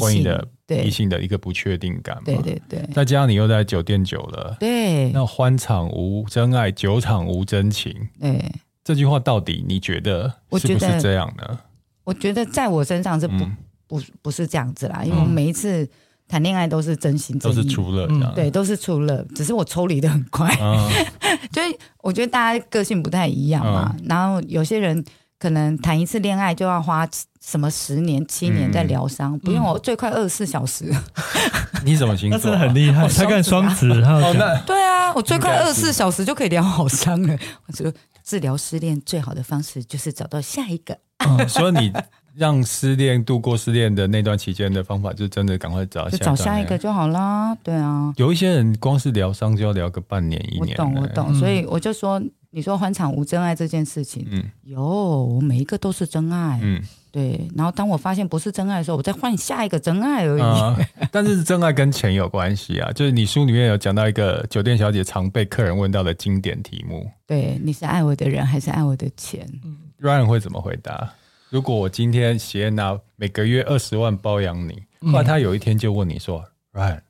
[0.00, 0.48] 婚姻的。
[0.70, 8.52] 异性的一个不确定感嘛，对对对，再加上你又在酒店久了，对，那欢场无真爱，酒场无真情，对，
[8.84, 10.28] 这句话到底你觉得
[10.60, 11.58] 是不是这样呢？
[12.04, 15.88] 我觉得在我身上是不、嗯、不不是这样子啦，因为我每一次
[16.28, 20.86] 谈恋爱都是真心真意，都是初乐、嗯，对，都是初了，只是我抽离的很快，嗯、
[21.50, 25.02] 所以我觉得大家个性不太一样嘛，嗯、然后有些人。
[25.38, 27.08] 可能谈一次恋爱就要花
[27.40, 30.92] 什么十年七年在疗伤，嗯、不用我最快二十四小时。
[31.84, 32.38] 你怎么星座？
[32.38, 34.32] 真的很厉害，他看双子，然后
[34.66, 37.38] 对啊，我最快二十四小时就可以疗好伤了。
[37.66, 37.92] 我说
[38.24, 40.98] 治疗失恋最好的方式就是找到下一个。
[41.18, 41.92] 嗯、所以你
[42.38, 47.54] 让失恋度过失恋的那段期间的方法，就真的赶快找下一个，就找下一个就好啦。
[47.62, 50.76] 对啊，有一些人光是疗伤就要疗个半年一年。
[50.78, 52.22] 我懂我懂，所以我就说。
[52.50, 57.46] 你说欢场无真爱这件事情，嗯，有，我每一个都是真爱，嗯，对。
[57.54, 60.40] 然后当我发现不是真爱的时候，我再换下一个真爱而已。
[60.40, 60.74] 啊、
[61.12, 69.46] 但是真爱跟钱有关系啊，就是你书里面有讲到一个酒店小姐常被客人问到的经典题目，对，你是爱我的人还是爱我的钱？
[69.62, 71.12] 嗯，Ryan 会怎么回答？
[71.50, 77.00] 如果我今天谢安娜每个月二十万包养你，后来他有一天就问你说、嗯、，Ryan，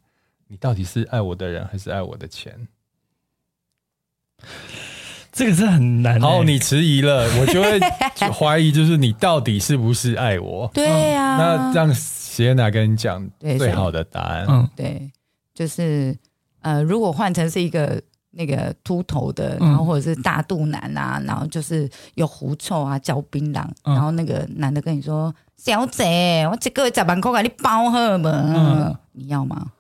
[0.46, 2.68] 你到底是爱我的人还是爱我的钱？
[5.32, 6.20] 这个是很难、欸。
[6.20, 7.80] 好，你迟疑了，我就会
[8.32, 10.70] 怀疑，就是你到底是不是爱我？
[10.74, 11.36] 对呀、啊。
[11.38, 14.46] 那让谢娜跟你讲最好的答案。
[14.48, 15.10] 嗯，对，
[15.52, 16.16] 就是
[16.60, 18.00] 呃，如果换成是一个
[18.38, 28.30] 那个秃头的，然后或者是大肚腩啊，然后就是有狐臭啊，嚼槟榔，然后那个男的跟你说：“小姐，我这个月十万块给你包喝吗？
[28.32, 29.72] 嗯，你要吗？”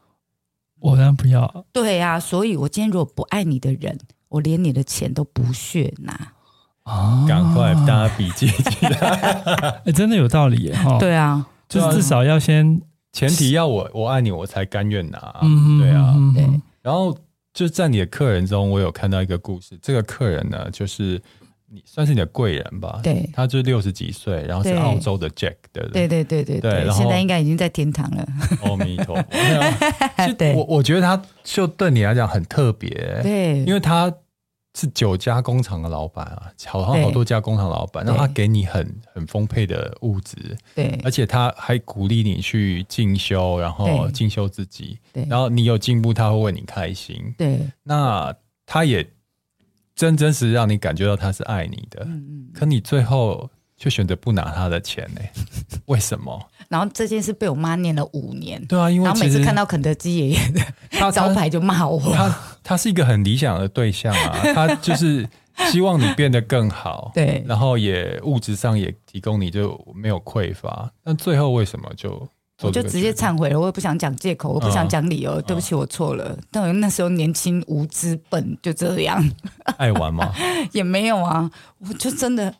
[0.80, 1.64] 我当然不要。
[1.72, 3.96] 对呀、啊，所以我今天如果不爱你的人。
[4.30, 6.12] 我连你的钱都不屑拿
[6.82, 7.24] 啊！
[7.26, 10.98] 赶快大家笔记起来，欸， 真的有道理哈。
[10.98, 12.78] 对啊，就是至少要先
[13.10, 15.34] 前提要我我爱你，我才甘愿拿。
[15.40, 16.46] 嗯，对啊，对。
[16.82, 17.16] 然后
[17.58, 19.76] 就是在你的客人中，我有看到一个故事。
[19.82, 21.20] 这个客人呢，就是
[21.68, 23.00] 你算是你的贵人吧？
[23.02, 26.06] 对，他就六十几岁，然后是澳洲的 Jack，对不对？
[26.06, 26.84] 对对对对对。
[26.84, 28.24] 然后现在应该已经在天堂了。
[28.62, 29.24] 阿弥陀佛。
[30.38, 32.90] 对，我我觉得他就对你来讲很特别，
[33.24, 34.14] 对，因为他。
[34.78, 48.32] 是九家工厂的老板啊，好像好多家工厂老板，那他给你很很丰沛的物质，对，而且他还鼓励你去进修，然后进修自己，对，然后你有进步，他会为你开心，对，那
[48.64, 49.04] 他也
[49.96, 55.20] 真真实让你感觉到他是爱你的，嗯嗯，可你最后却选择不拿他的钱呢？
[55.86, 56.38] 为什么？
[56.68, 58.62] 然后这件事被我妈念了五年。
[58.66, 60.60] 对啊，因为然后每次看到肯德基爷爷的
[61.12, 61.98] 招牌就骂我。
[62.12, 65.26] 他他，他是一个很理想的对象啊， 他就是
[65.70, 67.10] 希望你变得更好。
[67.14, 70.90] 对，然后也物质上也提供你就没有匮乏。
[71.02, 72.28] 但最后为什么就
[72.60, 73.58] 我就直接忏悔了？
[73.58, 75.40] 我也不想讲借口，我不想讲理由。
[75.40, 76.36] 嗯、对不起，我错了。
[76.50, 79.24] 但我那时候年轻无知笨，就这样。
[79.78, 80.34] 爱玩吗？
[80.72, 82.52] 也没有啊，我就真的。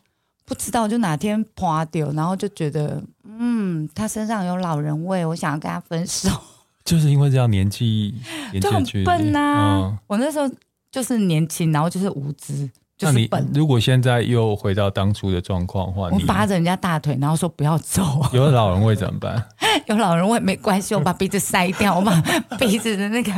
[0.49, 6.27] 不知道，就哪天垮掉，然后就觉得，嗯，他身上有老人味，我想要跟他分手。
[6.83, 8.15] 就是因为这样年纪，
[8.51, 9.79] 年就很笨呐、啊。
[9.83, 10.49] 嗯、我那时候
[10.91, 13.47] 就是年轻，然后就是无知，就是笨。
[13.53, 18.01] 如果现在又回到当初的状况的话，我扒着人家大腿，然后说不要走。
[18.33, 19.47] 有老人味怎么办？
[19.85, 22.19] 有老人味没关系，我把鼻子塞掉， 我把
[22.57, 23.31] 鼻子的那个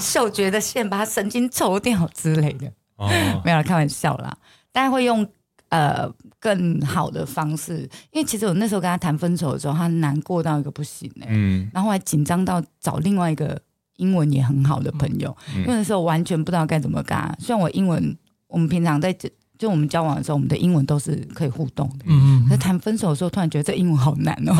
[0.00, 2.66] 嗅觉的线把它神经抽掉之类的。
[2.96, 3.08] 哦，
[3.44, 4.36] 没有啦，开玩笑啦，
[4.72, 5.24] 大家会用。
[5.70, 13.60] 呃，更好的方式，因为其实我那时候跟他谈分手的时候，他难过到一个不行哎、欸，嗯，然后还紧张到找另外一个
[13.96, 17.34] 英文也很好的朋友，嗯、因为那时候完全不知道该怎么跟他。
[17.38, 18.16] 虽然我英文
[18.48, 19.14] 我们平常在
[19.58, 22.06] 就我们交往的时候，我们的英文都是可以互动的。
[22.06, 22.48] 嗯嗯。
[22.48, 24.54] 可是谈分手的时候，突然觉得这英文好难哦。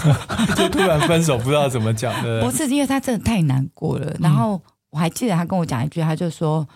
[0.56, 2.42] 就突然分手，不知道怎么讲的。
[2.42, 4.16] 不是，因为他真的太难过了。
[4.18, 6.66] 然后我还记得他跟我讲一句，他就说：“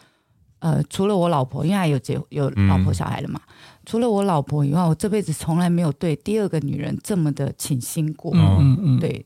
[0.62, 3.52] 呃，除了我老婆，因为他有结有老婆小孩了嘛，嗯、
[3.84, 9.00] 除了我老婆以外，我这辈子从来没有对第二个女人这么的倾心过。”嗯嗯嗯。
[9.00, 9.24] 对。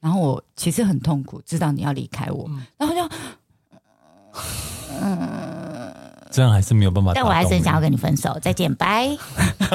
[0.00, 3.16] 然后我其实很痛苦，知道你要离开我，嗯、然后就
[5.02, 5.92] 嗯。
[6.28, 9.08] 这样还是没有办法，但我还是很想要跟你分手，再见，拜。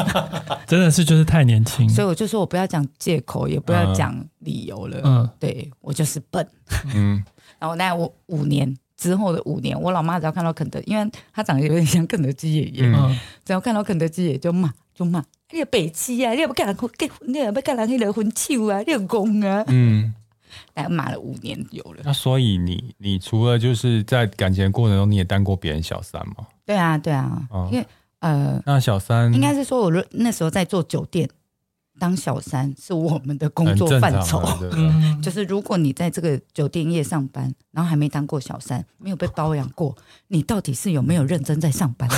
[0.67, 5.01] 真的是就是太年轻，所以我就说我不要讲借口，也不要讲理由了。
[5.03, 6.47] 嗯，对我就是笨。
[6.93, 7.23] 嗯，
[7.57, 20.13] 然后那我五年之后的五年，我老妈只要看到肯德，因为她长得有点像肯德基爷爷，嗯，只要看到肯德基爷爷就骂就骂，你个北七啊，你不干人结婚，你不干人去离婚手啊，你有功啊，嗯。
[20.73, 22.01] 大概骂了五年有了。
[22.03, 26.45] 那所以你你除了就是在感情的过程中，你也当过别人小三吗？
[26.65, 27.41] 对啊，对啊。
[27.49, 27.87] 哦、因为
[28.19, 31.29] 呃，那小三应该是说，我那时候在做酒店
[32.01, 34.41] 当小三，是我们的工作范畴。
[35.21, 39.95] 就是如果你在这个酒店业上班，然后还没当过小三，没有被包养过，
[40.27, 42.15] 你到底是有没有认真在上班呢？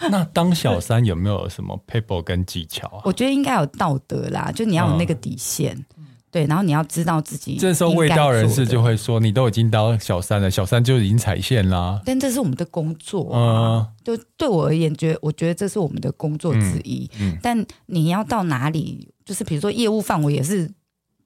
[0.10, 3.02] 那当小三有没有什么撇步跟技巧啊？
[3.04, 5.76] 我觉得应该有道德啦，就你要有那个底线。
[5.96, 5.99] 嗯
[6.30, 7.56] 对，然后你要知道自己。
[7.56, 17.10] 这时候味道人士就会说：“你都已经当小三了，小三就已经踩线啦。”但这是我们的工作，嗯，就对我而言，觉得我觉得这是我们的工作之一。
[17.18, 20.70] 嗯，但你要到哪里，就是比如说业务范围也是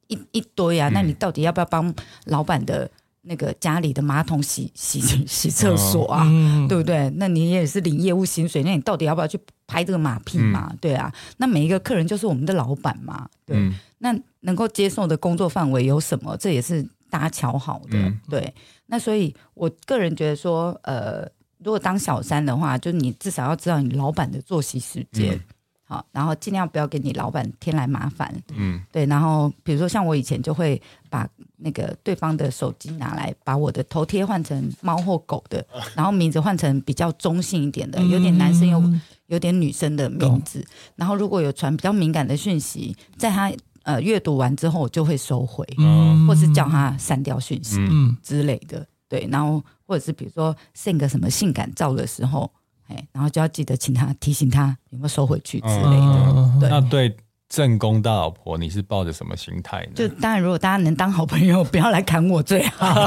[0.08, 2.90] 一一堆啊，那你到底要不要帮老板的
[3.24, 6.24] 那个家里的马桶洗洗 洗厕所啊？
[6.68, 7.10] 对不对？
[7.16, 10.72] 那你也是领业务薪水，那你到底要不要去拍这个马屁嘛？
[10.80, 13.72] 对啊，那每一个客人就是我们的老板嘛，对。
[13.98, 16.36] 那能够接受的工作范围有什么？
[16.36, 18.52] 这也是搭桥好的，嗯、对。
[18.86, 21.26] 那所以，我个人觉得说，呃，
[21.64, 25.40] 如果当小三的话，就你至少要知道你老板的作息时间，嗯、
[25.86, 29.06] 好，然后尽量不要给你老板添来麻烦，嗯，对。
[29.06, 38.82] 然后，比如说像我以前就会把那个对方的手机拿来，把我的头贴换成猫或狗的，然后名字换成比较中性一点的，有点男生又
[39.26, 40.60] 有点女生的名字。
[40.60, 40.66] 嗯、
[40.96, 43.52] 然后，如果有传比较敏感的讯息，在他。
[43.84, 47.78] 呃，阅读完之后我就会收回，嗯、或是叫他删掉讯息
[48.22, 52.50] 之类的，嗯、对，然后或者是比如说 send 个什么性感照的时候，
[52.88, 56.68] 哎，然后就要记得请他提醒他有没有收回去之类的，嗯、对。
[56.68, 57.16] 那对。
[57.46, 59.92] 正宫大老婆，你是抱着什么心态呢？
[59.94, 63.06] 就当然，如果大家能当好朋友，不要来砍我最好。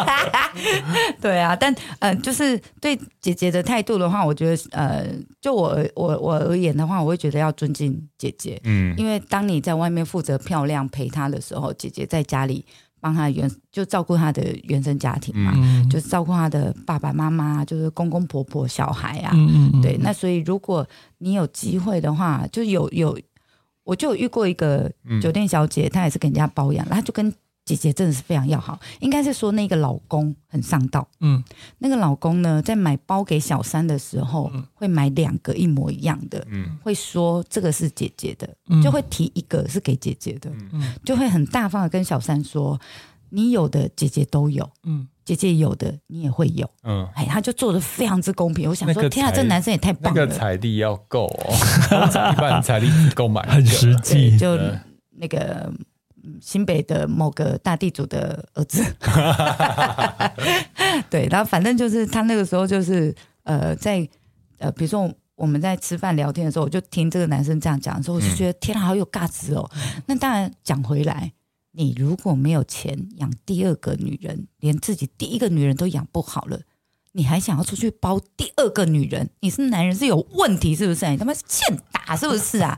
[1.20, 5.06] 对啊，但呃，就是对姐姐的态度的话，我觉得呃，
[5.40, 8.60] 就我我我而言的话，我会觉得要尊敬姐姐。
[8.64, 12.64] 嗯，因为当你在外面负责漂亮陪她的时候，姐姐在家里
[13.00, 19.32] 帮他原就照顾他的原生家庭嘛，嗯、就是照顾他的爸爸妈妈，就是公公婆婆、小孩啊。
[19.34, 20.86] 嗯嗯对，那所以如果
[21.18, 23.18] 你有机会的话，就有有。
[23.84, 27.32] 我就有遇过一个酒店小姐，嗯、她也是给人家包养，她就跟
[27.76, 28.78] 姐姐真的是非常要好。
[29.00, 31.42] 应该是说那个老公很上道，嗯，
[31.78, 42.80] 那个老公呢，在买包给小三的时候，嗯、会买两个一模一样的，嗯，会说这个是姐姐的，嗯、就会提一个是给姐姐的，嗯，就会很大方的跟小三说，
[43.30, 45.08] 你有的姐姐都有，嗯。
[45.28, 46.66] 姐姐有的，你也会有。
[46.84, 48.66] 嗯，哎，他就做的非常之公平。
[48.66, 50.18] 我想说，天啊，这男生也太棒了。
[50.18, 51.52] 那个财力要够哦，
[52.32, 54.38] 一般财力够买，很实际。
[54.38, 54.58] 就
[55.18, 55.70] 那个
[56.40, 58.84] 新北的某个大地主的儿子。
[61.10, 63.14] 对，然后反正就是他那个时候就是
[63.44, 64.08] 呃，在
[64.58, 69.70] 呃，比如说我们在吃饭聊天的时候，我就听这个男生这样讲的时候，我就觉得天啊，好有价值哦。
[70.06, 71.32] 那当然讲回来。
[71.72, 76.58] 你如果没有钱养第二个女人，连自己第一个女人都养不好了，
[77.12, 79.30] 你还想要出去包第二个女人？
[79.40, 81.08] 你是男人是有问题是不是？
[81.10, 82.76] 你他妈欠打是不是啊？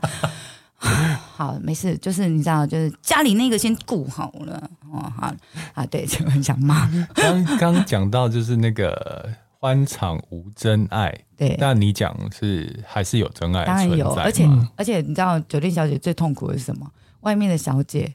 [1.35, 5.11] 好，没事，就是你知道，就是家里那个先顾好了哦。
[5.15, 5.33] 好
[5.73, 6.89] 啊，对，就很想骂。
[7.13, 16.89] 刚刚讲到就是那个欢场无真爱，对，那你讲是还是有真爱，当然有，而且、嗯、而且你知道酒店小姐最痛苦的是什么？
[17.21, 18.13] 外面的小姐。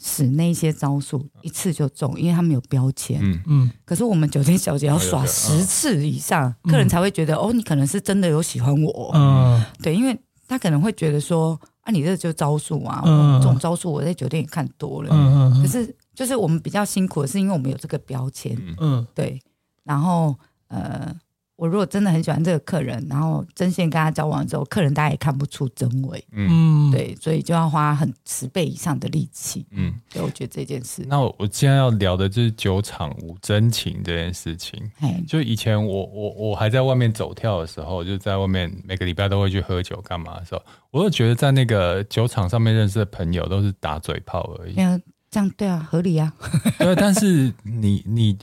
[0.00, 3.18] 使那些招数一次就中，因为他们有标签。
[3.20, 3.70] 嗯嗯。
[3.84, 9.10] 可是我们酒店小姐要耍十次以上，客人才会觉得哦，你可能是真的有喜欢我。
[9.12, 9.60] 嗯。
[9.82, 13.00] 对，因为他可能会觉得说啊，你这就招数啊，
[13.40, 15.08] 这种招数我在酒店也看多了。
[15.10, 15.62] 嗯嗯。
[15.62, 18.54] 可是就是我们比较辛苦的是，因为我们有这个标签。
[18.78, 19.06] 嗯。
[19.14, 19.40] 对。
[19.84, 20.36] 然后
[20.68, 21.16] 呃，
[21.58, 31.04] 我如果真的很喜欢这个客人，然后真心跟他交往之后，客人大家也看不出真伪，嗯，对，所以就要花很十倍以上的力气，嗯，对，我觉得这件事。
[31.08, 34.80] 那我我今天要聊的就是酒场无真情这件事情。
[35.00, 44.74] 嘿就以前我我我还在外面走跳的时候，就在外面每个礼拜都会去喝酒干嘛的时候，我就觉得在那个酒场上面认识的朋友都是打嘴炮而已。
[44.76, 46.32] 嗯，这样对啊，合理啊。
[46.78, 48.38] 对，但是你你。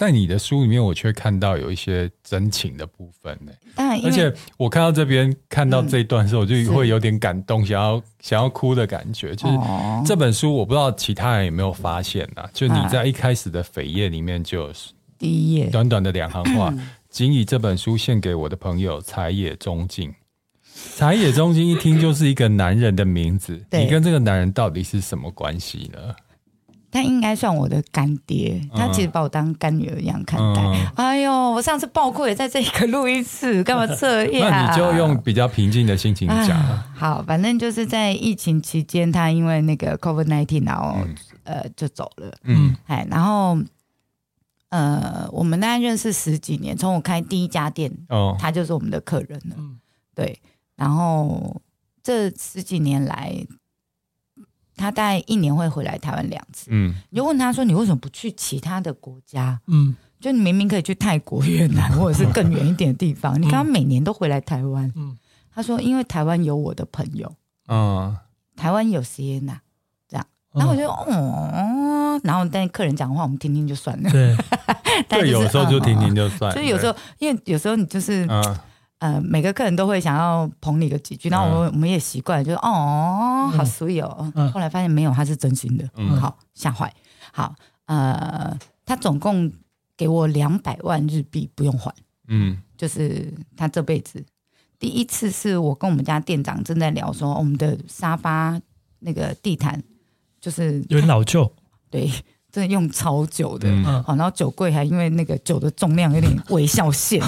[0.00, 3.52] 在你的书里面，我却看到有一些真情的部分呢。
[4.02, 9.34] 而且我看到这边看到这一段的时候，我就会有点感动，想要想要哭的感觉。
[9.34, 9.58] 就是
[10.06, 12.48] 这本书，我不知道其他人有没有发现啊？
[12.54, 16.72] 就你在一开始的扉页里面，就是第一页短短的两行话，
[17.10, 20.10] 仅以这本书献给我的朋友柴野中进。
[20.96, 25.98] 柴野中进一听就是一个男人的名字，你跟这个男人到底是什么关系呢？
[26.90, 30.60] 他应该算我的干爹，他其实把我当干女儿一样看待。
[30.60, 34.50] 嗯、哎呦，我上次爆哭也在这一个录音室，干嘛这样？
[34.50, 36.86] 那你就用比较平静的心情讲、啊。
[36.96, 42.32] 好，反正就是在疫情期间，他因为那个 COVID nineteen，然后、嗯、呃就走了。
[42.42, 43.56] 嗯，哎，然后
[44.70, 49.54] 呃，我们大概认识十几年，从我开第一家店，哦，他就是我们的客人了。
[49.56, 49.78] 嗯，
[50.14, 50.40] 对，
[50.74, 51.62] 然后
[52.02, 53.46] 这十几年来。
[54.80, 56.68] 他大概一年会回来台湾两次。
[56.70, 63.38] 嗯，你就问他说：“你为什么不去其他的国家？”嗯，就你明明可以去泰国、越南， 或者是更远一点的地方。
[63.38, 64.90] 嗯、你看他每年都回来台湾。
[64.96, 65.16] 嗯，
[65.54, 67.30] 他说：“因为台湾有我的朋友。”
[67.68, 68.16] 嗯，
[68.56, 69.58] 台湾有 Sienna
[70.08, 70.26] 这样。
[70.52, 74.10] 然后我就哦，然后但客人讲的话我们听听就算了。
[74.10, 74.34] 对，
[75.06, 76.54] 但有时候就听听就算了。
[76.54, 78.26] 所以有时候，因为有时候你就是。
[78.26, 78.58] 嗯
[79.00, 84.30] 呃，每个客人都会想要捧你个几句，然后我们我们也习惯，就是哦，好 sweet 哦。
[84.34, 86.92] 嗯、后来发现没有，他是真心的，嗯、好吓坏。
[87.32, 87.54] 好，
[87.86, 89.50] 呃，他总共
[89.96, 91.94] 给我两百万日币，不用还。
[92.28, 94.22] 嗯，就是他这辈子
[94.78, 98.60] 第一次是我跟我们家店长正在聊说，我们的沙发
[98.98, 99.82] 那个地毯
[100.42, 101.50] 就是有点老旧，
[101.90, 102.10] 对。
[102.52, 107.20] 真的用超久的，好、嗯，然后酒柜还因为那个酒的重量有点微笑线，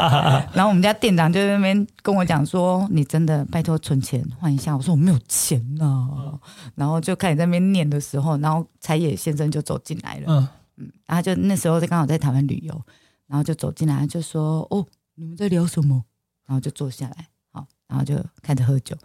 [0.54, 6.08] 然后我们家店长就在那边跟我讲说：“你真的拜托存钱换一下。”我说：“我没有钱啊。
[6.12, 6.40] 嗯”
[6.74, 12.80] 然后就开始在那边念的时候，然后柴野先生就走进来了，嗯，嗯，然后就那时候就刚好在台湾旅游，
[13.26, 16.02] 然后就走进来就说：“哦，你们在聊什么？”
[16.46, 18.96] 然后就坐下来，好，然后就开始喝酒，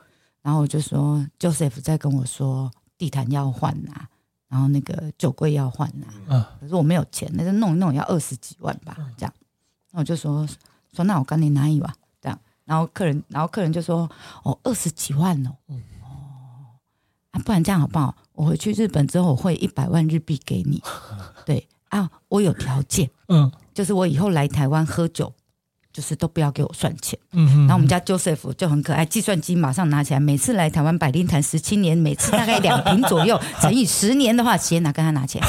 [0.42, 4.08] 然后我就说：“Joseph 在跟我说地毯要换啊。”
[4.48, 9.34] 然后那个酒柜要换呐、啊，可是我没有钱，那就弄一弄要二十几万吧，这样。
[9.92, 10.48] 那我就说
[10.94, 12.40] 说，那我跟你拿一碗，这样。
[12.66, 14.10] 然后客人，然后客人就说，
[14.44, 15.76] 哦，二十几万哦，哦，
[17.32, 18.16] 啊，不然这样好不好？
[18.34, 20.82] 我回去日本之后，我汇一百万日币给你。
[21.46, 25.34] 对啊，我有条件，嗯，就是我以后来台湾喝酒。
[25.98, 35.42] 就是都不要给我算钱，嗯然后我们家 Joseph 就很可爱，计算机马上拿起来，每次来台湾百灵坛十七年，每次大概两瓶左右， 乘以十年的话，先拿跟他拿钱，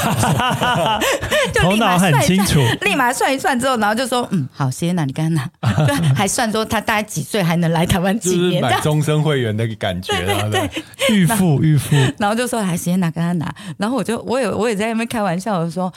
[1.53, 10.83] 头脑很清楚，立马算一算之后，然后就说，嗯，好，先拿你跟他拿， 就还算说他大概几岁还能来台湾几年，买终身会员的感觉，对对，
[11.15, 15.93] 预付预付，然后就说还先拿跟他拿，然后我就我也我也在那边开玩笑的说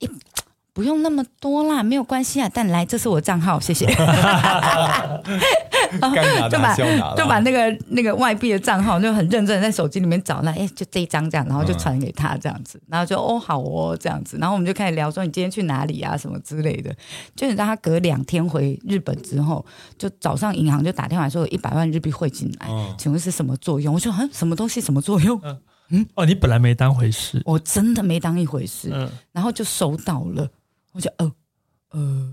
[0.00, 0.10] 一。
[0.76, 2.50] 不用那么多啦，没有关系啊。
[2.52, 3.86] 但来，这是我账号，谢谢。
[6.50, 6.76] 就把
[7.16, 16.94] 就把那个那个外币的账号就很认真在手机里面找，那哎，就这一张这样，然后就传给他这样子，然后就哦好哦这样子，然后我们就开始聊说你今天去哪里啊什么之类的。
[17.34, 19.64] 就你让他隔两天回日本之后，
[19.96, 23.94] 就早上银行就打电话说有一百万日币汇进来，嗯、请问是什么作用？
[23.94, 25.40] 我说嗯，什么东西什么作用？
[25.42, 25.58] 嗯，
[25.88, 30.46] 嗯哦，你本来没当回事，我真的没当一回事，嗯，然后就收到了。
[30.96, 31.30] 我就哦
[31.90, 32.32] 呃，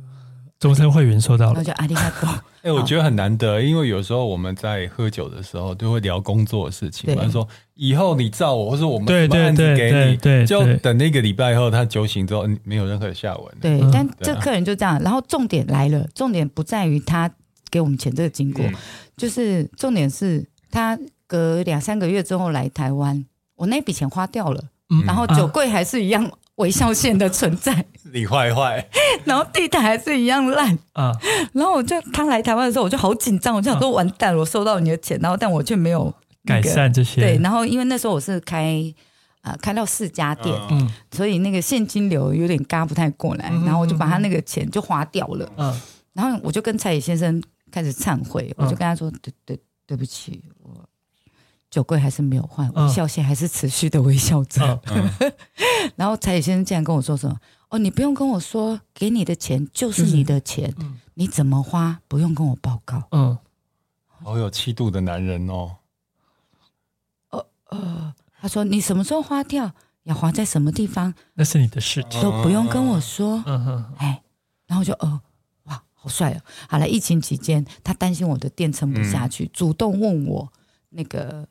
[0.57, 2.29] 终身会员收到了，那就阿里嘎多。
[2.63, 7.13] 哎，我觉得很难得，因为有时候我们在喝酒的时候，都会聊工作的事情。
[7.13, 13.53] 比方说，以后你照我，或者我们什么案子给你，对，就等那个礼拜以后他酒醒之后，没有任何的下文。
[13.59, 14.97] 对，但这客人就这样。
[15.03, 17.29] 然后重点来了，重点不在于他
[17.69, 18.63] 给我们钱这个经过，
[19.17, 20.97] 就是重点是他
[21.27, 24.63] 隔两三个月之后来台湾，我那笔钱花掉了，
[25.05, 26.31] 然后酒柜还是一样。
[26.55, 28.87] 微笑线的存在，你坏坏，
[29.25, 30.77] 然后地毯还是一样烂。
[30.93, 31.11] 啊，
[31.53, 36.13] 然后我就他来台湾的时候，我就好紧张，我就想说完蛋了，我收到你的钱，然后但我却没有、
[36.43, 38.75] 那个、改善这些，对，然后因为那时候我是开
[39.41, 45.81] 啊、呃、开到四家店，嗯，所以那个现金流有点嘎不太过来，嗯、然后我就把他那个钱就花掉了，嗯，
[46.13, 47.41] 然后我就跟蔡野先生
[47.71, 50.87] 开始忏悔，我就跟他说，对对对不起，我。
[51.73, 54.79] 酒柜还是没有换，微笑线还是持续的微笑着。
[55.97, 57.35] 然后柴野先生竟然跟我说什么
[57.69, 63.07] ：“哦，你不用跟我说，给你的钱就是你的钱，嗯、你怎么花不用跟我报告。
[63.09, 63.35] 嗯，
[64.05, 65.77] 好有气度的男人哦。
[67.31, 69.71] 呃呃，他说你什么时候花掉，
[70.03, 73.41] 要花在什么地方，那是你的事情，都不用跟我说。
[73.47, 74.21] 嗯哼，哎，
[74.67, 75.21] 然后我就哦，
[75.63, 76.41] 哇，好帅哦。
[76.69, 80.53] 好了，疫情期间，他担心我的店撑不下去，嗯、主动问我
[80.89, 81.47] 那个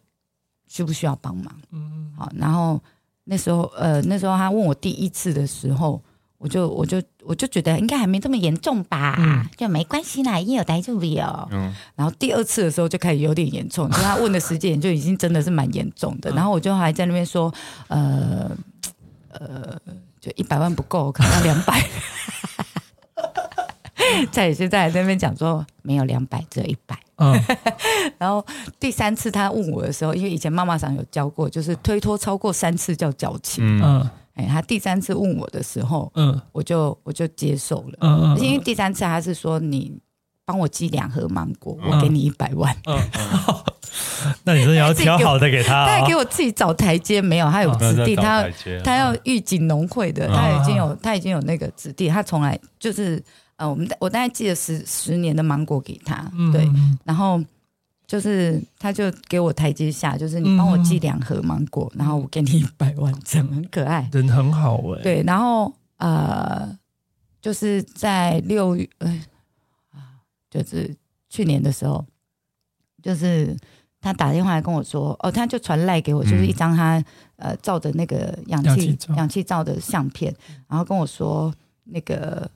[0.72, 1.54] 需不需要帮忙。
[1.70, 2.80] 嗯，好，然后。
[3.24, 6.02] 那时候，呃，那时候他问我第一次的时候，
[6.38, 11.48] 我就我就我就觉得应该还没这么严重吧，嗯、就没关系啦，也有待住了。
[11.52, 16.32] 嗯，然后第二次的时候就开始有点严重， 就他问的时间就已经真的是蛮严重的。
[16.32, 17.54] 然后我就还在那边说，
[17.86, 18.50] 呃
[19.30, 19.78] 呃，
[20.20, 21.80] 就一百万不够，可能要两百。
[24.32, 26.98] 在现在在那边讲说没有两百，只有一百。
[27.16, 27.38] 嗯，
[28.18, 28.44] 然后
[28.80, 33.64] 第三次他问我的时候，因为以前妈妈上有教过，就是推脱超过三次叫矫情。
[33.82, 37.98] 嗯，哎，他第三次问我的时候，嗯，我就我就接受了。
[38.00, 40.00] 嗯嗯，因为第三次他是说你
[40.44, 42.74] 帮我寄两盒芒果，我给你一百万。
[42.86, 42.98] 嗯，
[44.44, 48.44] 那你说你要挑好的给他，他还给我自己找台阶，没有，他有子弟，他
[48.82, 53.22] 他要预警农会的，他已经有他已经有那个子弟，他从来就是。
[53.56, 56.68] 呃，我们我大概寄了十十年的芒果给他，对，
[57.04, 57.40] 然后
[58.06, 65.02] 就是他就给我台阶下，就是你帮我寄两盒芒果，然后我给你一百万，这样很可爱，人很好哎。
[65.02, 66.76] 对，然后呃，
[67.40, 69.22] 就是在六月，呃，
[70.50, 70.92] 就是
[71.28, 72.04] 去年的时候，
[73.02, 73.56] 就是
[74.00, 77.04] 他打电话来跟我说，哦，他就传赖给我，就是一张他
[77.36, 80.34] 呃照的那个氧气氧气罩的相片，
[80.66, 82.50] 然后跟我说那个。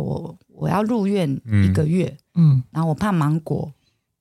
[0.00, 1.30] 我我要入院
[1.64, 3.72] 一个月，嗯，然后我怕芒果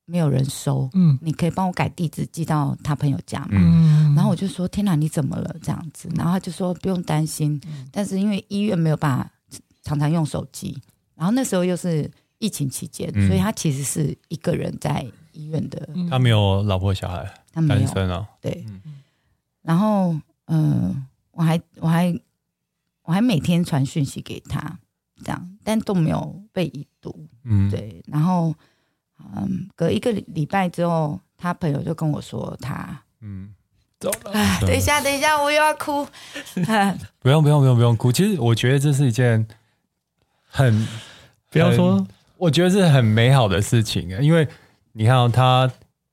[0.05, 3.49] 没有人收，嗯，你可以帮我改地址寄到他朋友家嘛？
[3.53, 5.55] 嗯，然后我就说天哪，你怎么了？
[5.61, 7.61] 这样子，然后他就说不用担心，
[7.91, 9.32] 但是因为医院没有办法
[9.84, 10.82] 常常用手机，
[11.15, 12.09] 然后那时候又是
[12.39, 15.88] 疫情期间，所以他其实是一个人在医院的。
[16.09, 18.65] 他没有老婆小孩，他单身啊，对，
[19.61, 20.15] 然后
[20.45, 22.19] 嗯，我还我还
[23.03, 24.80] 我还每天传讯息给他。
[25.24, 27.28] 这样，但都没有被已读。
[27.43, 28.03] 嗯，对。
[28.07, 28.53] 然后，
[29.36, 33.53] 嗯，隔一个礼拜之后，他朋友就跟我说他，嗯，
[33.99, 34.34] 走了。
[34.61, 36.07] 等一下，等一下，我又要哭。
[37.20, 38.11] 不用，不用，不用，不用哭。
[38.11, 39.45] 其实我觉得这是一件
[40.45, 40.88] 很，
[41.49, 42.05] 不要说，
[42.38, 44.22] 我觉得是很美好的事情啊。
[44.22, 44.47] 因为
[44.93, 45.72] 你看哦，他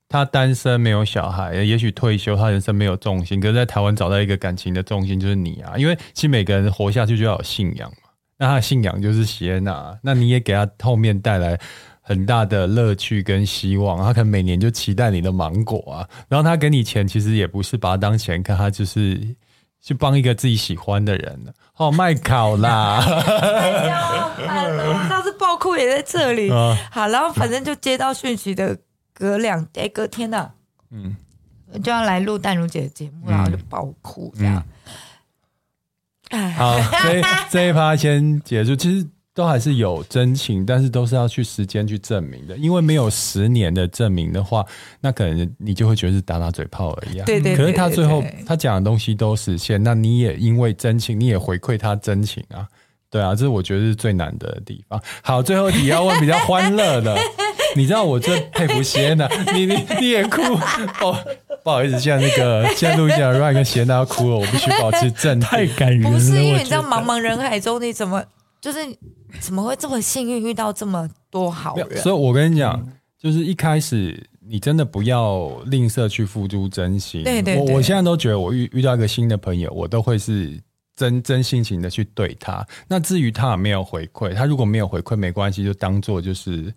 [0.08, 3.40] 他单身没有小孩，也许退休，他人生没有重心。
[3.40, 5.76] 可是，在台湾找到一个感情的重心，就是你啊。
[5.76, 7.92] 因为其实每个人活下去就要有信仰。
[8.38, 11.58] 那他的信仰就是席耶娜，那你也给他后面带来
[12.02, 13.98] 很大的乐趣跟希望。
[13.98, 19.18] 他可能每年就期待你的芒果啊，然后他给你钱，其实也不是把他当钱看，他就是
[19.80, 21.54] 去帮一个自己喜欢的人。
[21.76, 23.00] 哦，麦考啦！
[24.48, 26.50] 哎呦，上次爆哭也在这里。
[26.50, 28.76] 啊、 好，然后反正就接到讯息的
[29.14, 30.52] 隔两哎隔天啊，
[30.90, 31.16] 嗯，
[31.82, 34.62] 就要来录淡如姐的节目，然后就爆哭这样。
[34.86, 34.92] 嗯
[36.56, 38.74] 好， 这这一趴先结束。
[38.74, 42.56] 其实都还是有真情，但是都是要去时间去证明的。
[42.56, 44.64] 因为没有十年的证明的话，
[45.00, 47.20] 那可能你就会觉得是打打嘴炮而已。
[47.26, 47.54] 对对。
[47.54, 52.66] 可是他最后他讲的东西都实现，那你也因为真情，你也回馈他真情啊。
[53.08, 55.00] 对啊，这是我觉得是最难的地方。
[55.22, 57.16] 好，最后你要问比较欢乐的，
[57.76, 60.40] 你知道我最佩服席耶娜，你你你也哭
[61.00, 61.16] 哦。
[61.66, 65.48] 不好意思，现在那个 现在录一下，Ryan 跟席耶娜要哭了，我必须保持镇定。
[65.48, 68.22] 太感人了，不是因为你知道茫茫人海中，你怎么
[68.60, 68.78] 就是
[69.40, 71.98] 怎么会这么幸运遇到这么多好人？
[71.98, 72.80] 所以，我跟你讲，
[73.20, 77.24] 就是一开始你真的不要吝啬去付出真心。
[77.24, 80.56] 对对，对，我我现在都觉得，我遇遇到一个新的朋友，我都会是
[80.94, 82.64] 真真性情的去对他。
[82.86, 86.72] 那至于他有没有回馈，他如果没有回馈，没关系，就当做就是。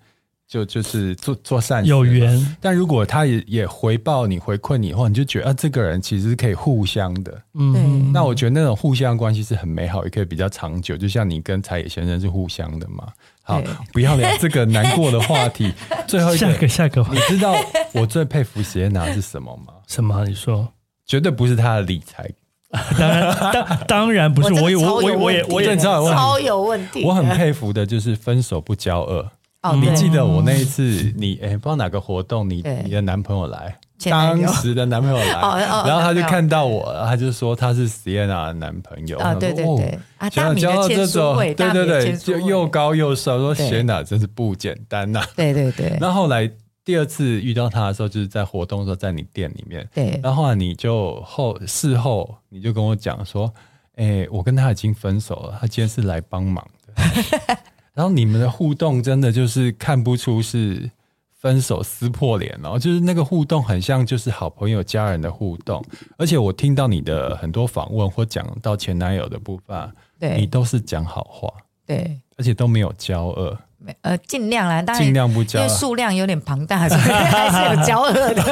[0.50, 2.58] 就就是做做善事，有缘。
[2.60, 7.40] 但如果他也也回报你回馈你以后，你就觉得啊，这个人其实是可以互相的。
[7.54, 10.98] 嗯，那我觉得那种互相关系是很美好，也可以比较长久。
[10.98, 13.08] 就像你跟柴野先生是互相的嘛。
[13.44, 13.62] 好，
[13.94, 15.72] 不要聊这个难过的话题。
[16.08, 17.56] 最后一个，下个下个，你知道
[17.94, 19.74] 我最佩服席耶娜是什么吗？
[19.88, 20.26] 什么？
[20.26, 20.68] 你说？
[21.06, 22.28] 绝对不是他的理财。
[22.98, 24.54] 当然，当当然不是。
[24.54, 27.04] 我我我我也我也知道超有问题。
[27.04, 29.32] 我很佩服的就是分手不交恶。
[29.62, 30.82] 哦，你记得我那一次
[31.18, 33.78] 你，你、欸、哎，不知道哪个活动，你你的男朋友来，
[34.10, 35.26] 当时的男朋友来，
[35.86, 45.98] 然后他就看到我，他就说他是席耶娜的男朋友啊，对对对，啊，交到这种，对对对，就又高又瘦，说席耶娜真是不简单呐，对对对。
[46.00, 46.50] 那后后来
[46.86, 53.54] 第二次遇到他的时候，就是在活动的时候，在你店里面，对，然后你就后事后你就跟我讲说。
[53.96, 56.94] 哎、欸，我跟他已经分手了，他今天是来帮忙的。
[58.00, 60.90] 然后你们的互动真的就是看不出是
[61.34, 65.84] 分手撕破脸哦，就是那个互动很像就是好朋友家人的互动。
[66.18, 71.52] 而且我听到你的很多访问或讲到前男友的部分，对你都是讲好话，
[71.86, 73.58] 对，而且都没有交恶。
[74.02, 78.44] 呃，尽量啦，当然尽量不交，因为数量有点庞大， 所以还是有交恶的。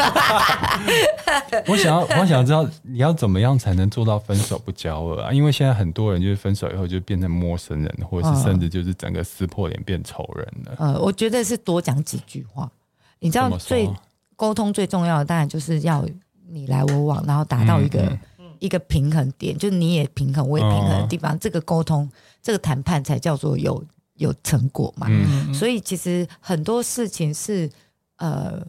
[1.68, 5.32] 我想要，我想知道你要怎么样才能做到分手不交恶啊？
[5.34, 10.76] 因为现在很多人就是分手以后就变成陌生人，或者是甚至就是整个撕破脸变仇人了。
[10.78, 12.72] 呃，我觉得是多讲几句话。
[13.20, 13.90] 你知道，最
[14.38, 16.06] 沟通最重要的当然就是要
[16.50, 22.10] 你来我往，然后达到一个、嗯嗯、一个平衡点，就你也平衡，我也平衡的地方，嗯、这个沟通，
[22.42, 23.84] 这个谈判才叫做有。
[24.18, 25.08] 有成果嘛？
[25.10, 27.70] 嗯、所以其实很多事情是
[28.18, 28.66] 呃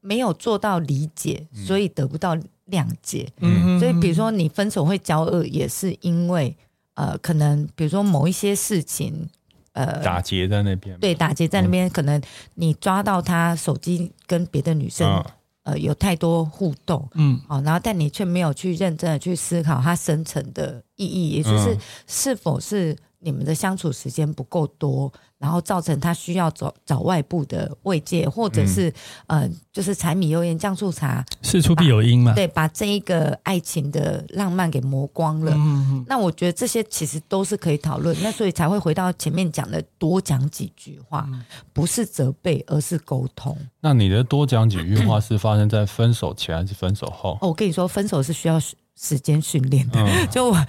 [0.00, 2.36] 没有做到理解，所以得不到
[2.70, 3.28] 谅解。
[3.38, 6.56] 嗯，所以比如说你分手会交恶，也是因为
[6.94, 9.28] 呃可能比如说某一些事情
[9.72, 12.22] 呃打劫在那边，对，打劫在那边，嗯、可能
[12.54, 15.24] 你抓到他手机跟别的女生、嗯、
[15.64, 21.76] 呃有太多互动，嗯，好，然后但你却没有去认真的去思考它深层的意义，也就是
[22.06, 22.96] 是否是。
[23.26, 28.88] 你们的相处时间不够多，然后造成他需要找找外部的慰藉，或者是、
[29.26, 32.32] 嗯、呃，就是柴米油盐酱醋茶，事出必有因嘛。
[32.34, 35.52] 对，把这一个爱情的浪漫给磨光了。
[35.56, 38.16] 嗯、那我觉得这些其实都是可以讨论。
[38.22, 43.58] 那所以才会回到前面讲的，多讲几句话，嗯、不是责备，而是沟通。
[43.80, 47.36] 那你的多讲几句话是发生在分手前还是分手后？
[47.40, 48.60] 哦，我跟你说，分手是需要
[48.94, 50.00] 时间训练的。
[50.00, 50.66] 嗯、 就我。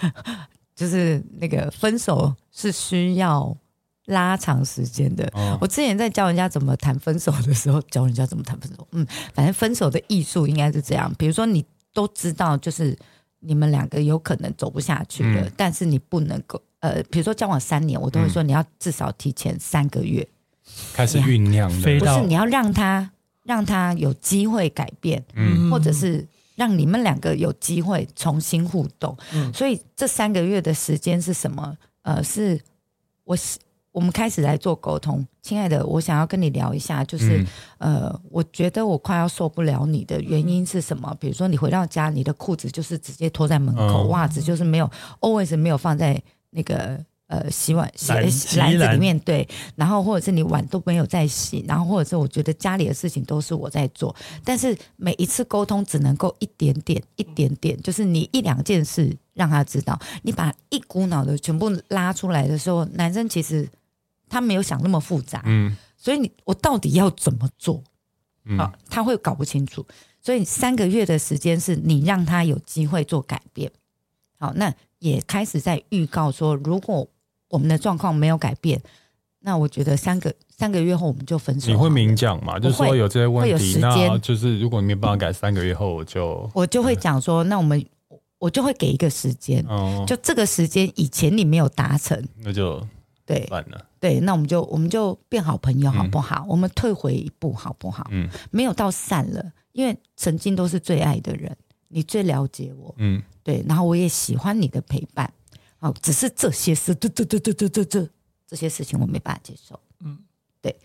[0.77, 3.55] 就是那个分手是需要
[4.05, 5.29] 拉长时间的。
[5.33, 8.87] 哦、我之前在教人家怎么谈分手的时候，教人家怎么谈分手。
[8.93, 9.05] 嗯，
[9.35, 11.13] 反正分手的艺术应该是这样。
[11.19, 12.97] 比如说，你都知道，就是
[13.41, 20.27] 你们两个有可能走不下去了，嗯、但是你不能够呃，比如说交往三年，我都会说你要至少提前三个月
[20.93, 23.11] 开始酝酿，不是你要让他
[23.43, 26.27] 让他有机会改变，嗯，或者是。
[26.57, 31.77] 让你们两个有机会重新互动，嗯，所以这三个月的时间是什么？
[32.07, 32.57] 呃，是
[33.25, 33.37] 我
[33.91, 35.27] 我们开始来做沟通。
[35.41, 37.45] 亲爱的，我想要跟你聊一下，就是、
[37.79, 41.13] 嗯、呃，我觉得我快要受不了你的原因是什么？
[41.19, 44.89] 比如说你回到家，你的裤子就是直接脱在门口，嗯、袜子就是没有
[45.19, 47.03] ，always 没有放在那个。
[47.27, 48.13] 呃，洗碗洗
[48.57, 54.15] 篮子里面对，然后或者是你碗都没有在洗，然后或者是我觉得家里的事情都是我在做，
[54.45, 63.67] 但是每一次沟通只能够一点点一点点，就是你一两件事让他知道，你把一股脑的全部拉出来的时候，男生其实
[64.29, 67.83] 他没有想那么复杂，嗯，所以你我到底要怎么做？
[68.57, 69.85] 好，他会搞不清楚，
[70.21, 73.69] 所以三个月的时间是你让他有机会做改变，
[74.39, 77.05] 好，那也开始在预告说如果。
[77.49, 78.81] 我们的状况没有改变，
[79.39, 81.71] 那我觉得三个三个月后我们就分手。
[81.71, 82.59] 你会明讲吗？
[82.59, 87.83] 就是说有这些问题，会有时间，就是如果你没办法改，三个月后我就我就会讲说，那我们
[88.39, 92.85] 我就会给一个时间，哦、就这个时间以前你没有达成，那就
[93.25, 93.49] 对。
[93.99, 96.45] 对，那我们就我们就变好朋友好不好？
[96.45, 98.07] 嗯、我们退回一步好不好？
[98.11, 105.33] 嗯，没有到散了，因为曾经都是最爱的人，你最了解我，嗯，对，然后我也喜欢你的陪伴。
[105.79, 108.09] 好，只是这些事，这这这这这这这
[108.47, 109.79] 这些事情我没办法接受。
[109.99, 110.17] 嗯，
[110.61, 110.75] 对。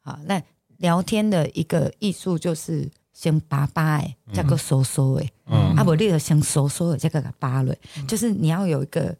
[0.00, 0.42] 好，那
[0.76, 5.32] 聊天的一个艺术就是先叭叭诶，再个说说诶，
[5.76, 9.16] 啊不，那个先说说再个叭嘞，就是你要有一个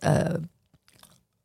[0.00, 0.38] 呃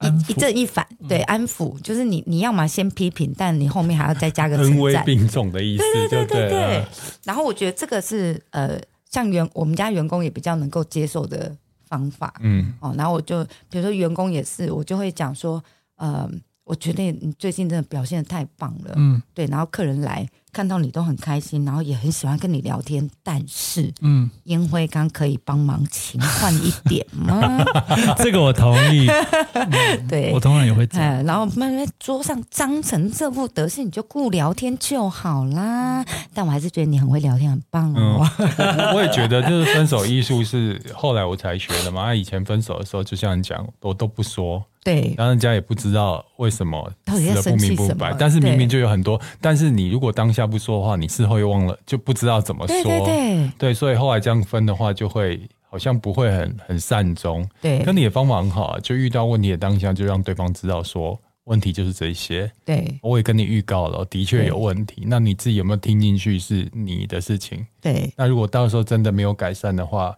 [0.02, 4.58] 一一阵一反对安抚，就是你你要么先批评，但你后面还要再加个。
[4.60, 5.84] 恩威并重的意思。
[5.94, 6.86] 对对对对对。
[7.24, 11.56] 然后我觉得这个是呃，像员我们家员工也比较能够接受的。
[11.90, 15.62] 方法，嗯，哦，然后我就比如说员工也是，我就会讲说，
[15.96, 16.30] 呃，
[16.70, 20.28] 我觉得你最近真的表现的太棒了，嗯，对，然后客人来。
[20.52, 27.64] 看到你都很开心，然后也很喜欢跟你聊天，但是，嗯，烟灰缸可以帮忙勤换一点吗？
[28.18, 29.08] 这个我同意，
[30.10, 31.24] 对，我当然也会这样。
[31.24, 36.04] 然后慢慢桌上脏成这副德性，你就顾聊天就好啦。
[36.34, 38.28] 但我还是觉得你很会聊天，很棒哦。
[38.40, 42.12] 我我也觉得，就是分手艺术是后来我才学的嘛。
[42.12, 44.66] 以前分手的时候，就像你讲，我都不说。
[44.84, 47.18] 对，然后人家也不知道为什么不
[47.58, 49.20] 明不白，但是明明就有很多。
[49.42, 52.84] 但是你如果当下不说的话，你事后又忘了，就不知道怎么说。
[52.84, 57.48] 对对对，对，所以后来这样分的话，就会好像不会很很善终。
[57.62, 62.50] 对，跟你的方法很好啊，就遇到问题的当下，就让对方知道说问题就是这些。
[62.64, 65.04] 对，我也跟你预告了，的确有问题。
[65.06, 67.68] 那你自己有没有听进去是你的事情。
[67.82, 70.16] 对，那如果到时候真的没有改善的话。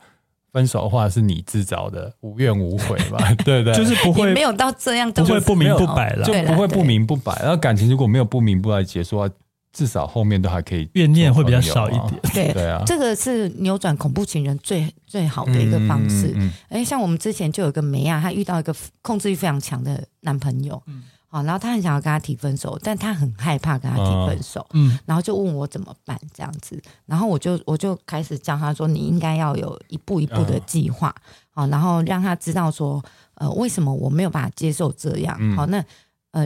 [0.52, 3.18] 分手的话是你自找的，无怨无悔吧？
[3.46, 7.38] 对对，就是不会没有到这样，不会不明不白了，就不会不明不白。
[7.42, 9.30] 然后感情如果没有不明不白结束啊。
[9.74, 12.20] 至少后面都还可以，怨念会比较少一点。
[12.34, 16.28] 对对啊，这个是扭转恐怖情人最最好的一个方式。
[16.28, 31.16] 哎、嗯嗯，像我们之前就有一个梅亚，她遇到一个控制欲非常强的男朋友，嗯，好，然后他很想要跟他提分手，但他很害怕跟他提分手，嗯，然后就问我怎么办这样子，然后我就我就开始教他说，你应该要有一步一步的计划，
[31.50, 33.02] 好，然后让他知道说，
[33.36, 35.84] 呃，为什么我没有办法接受这样，好，那
[36.32, 36.46] 呃。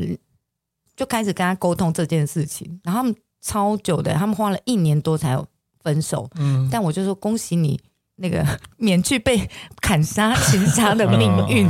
[0.98, 5.38] 就开始跟他沟通这件事情，然后他们超久的，他们花了一年多才
[5.84, 6.26] 分手。
[6.36, 7.78] 嗯，但我就说恭喜你，
[8.16, 8.48] 那个
[8.80, 9.46] 免去被
[9.82, 11.68] 砍杀、 情杀的命运。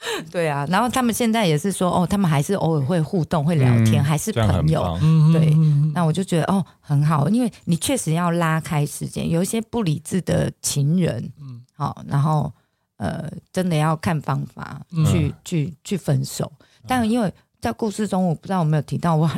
[0.30, 4.98] 对啊，然后他们现在也是说，哦，他们还是偶尔会互动、会聊天，嗯、还是朋友。
[5.32, 5.54] 对，
[5.94, 12.52] 那我就觉得哦，很好，因为你确实要拉开时间，有一些不理智的情人，嗯，好，然后
[12.96, 14.80] 呃，真的要看方法
[15.10, 16.50] 去、嗯、去去分手，
[16.86, 17.32] 但因为。
[17.60, 19.28] 在故事中，我不知道有没有提到，我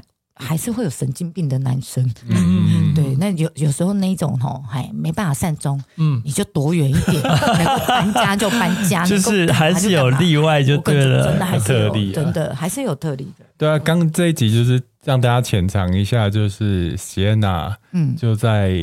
[0.41, 2.05] 还还是会有神经病的男生。
[2.27, 13.45] 嗯，对，那有有时候那一种吼，还没办法善终，嗯，你就躲远一点， 能够搬家就搬家，就是还是有例外就对了，真的还是有特例，真的还是有特例的。
[13.57, 18.75] 对啊，刚这一集就是让大家浅尝一下，就是席耶娜，嗯，就在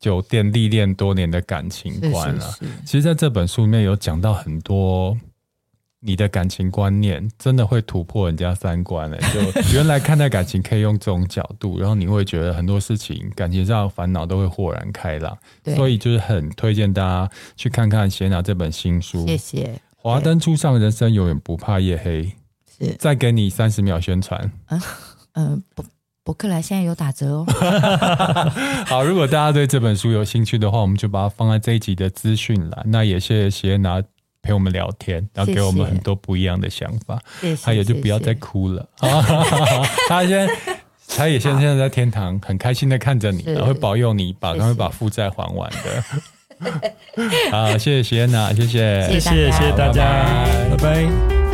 [0.00, 2.54] 酒店历练多年的感情观了。
[2.84, 5.16] 其实，在这本书里面有讲到很多。
[6.00, 9.18] 你的感情观念真的会突破人家三观了。
[9.34, 15.36] 就原来看待感情可以用这种角度，然后你会觉得很多事情感情上的烦恼都会豁然开朗。
[15.74, 19.26] 所以就是很推荐大家去看看席耶娜这本新书。
[19.26, 19.80] 谢谢。
[19.96, 22.32] 华灯初上，人生永远不怕夜黑。
[22.78, 22.94] 是。
[22.98, 24.50] 再给你三十秒宣传。
[24.68, 24.80] 嗯
[25.32, 25.84] 嗯，博
[26.22, 27.46] 博客来现在有打折哦。
[28.86, 32.84] 好，如果大家对这本书有兴趣的话，我们就把它放在这一集的资讯栏。
[32.86, 34.00] 那也谢谢席耶娜。
[34.42, 37.20] 陪我们聊天，然后给我们很多不一样的想法。
[37.40, 38.88] 谢谢，他也就不要再哭了。
[39.00, 40.54] 谢 谢 他现在，
[41.16, 46.04] 他也现在在天堂，很开心的看着你，然后会保佑你把，他会把负债还完的。
[47.50, 50.76] 好，谢谢席耶娜，谢谢，谢谢，谢谢大家，拜拜。
[50.76, 51.47] 拜拜。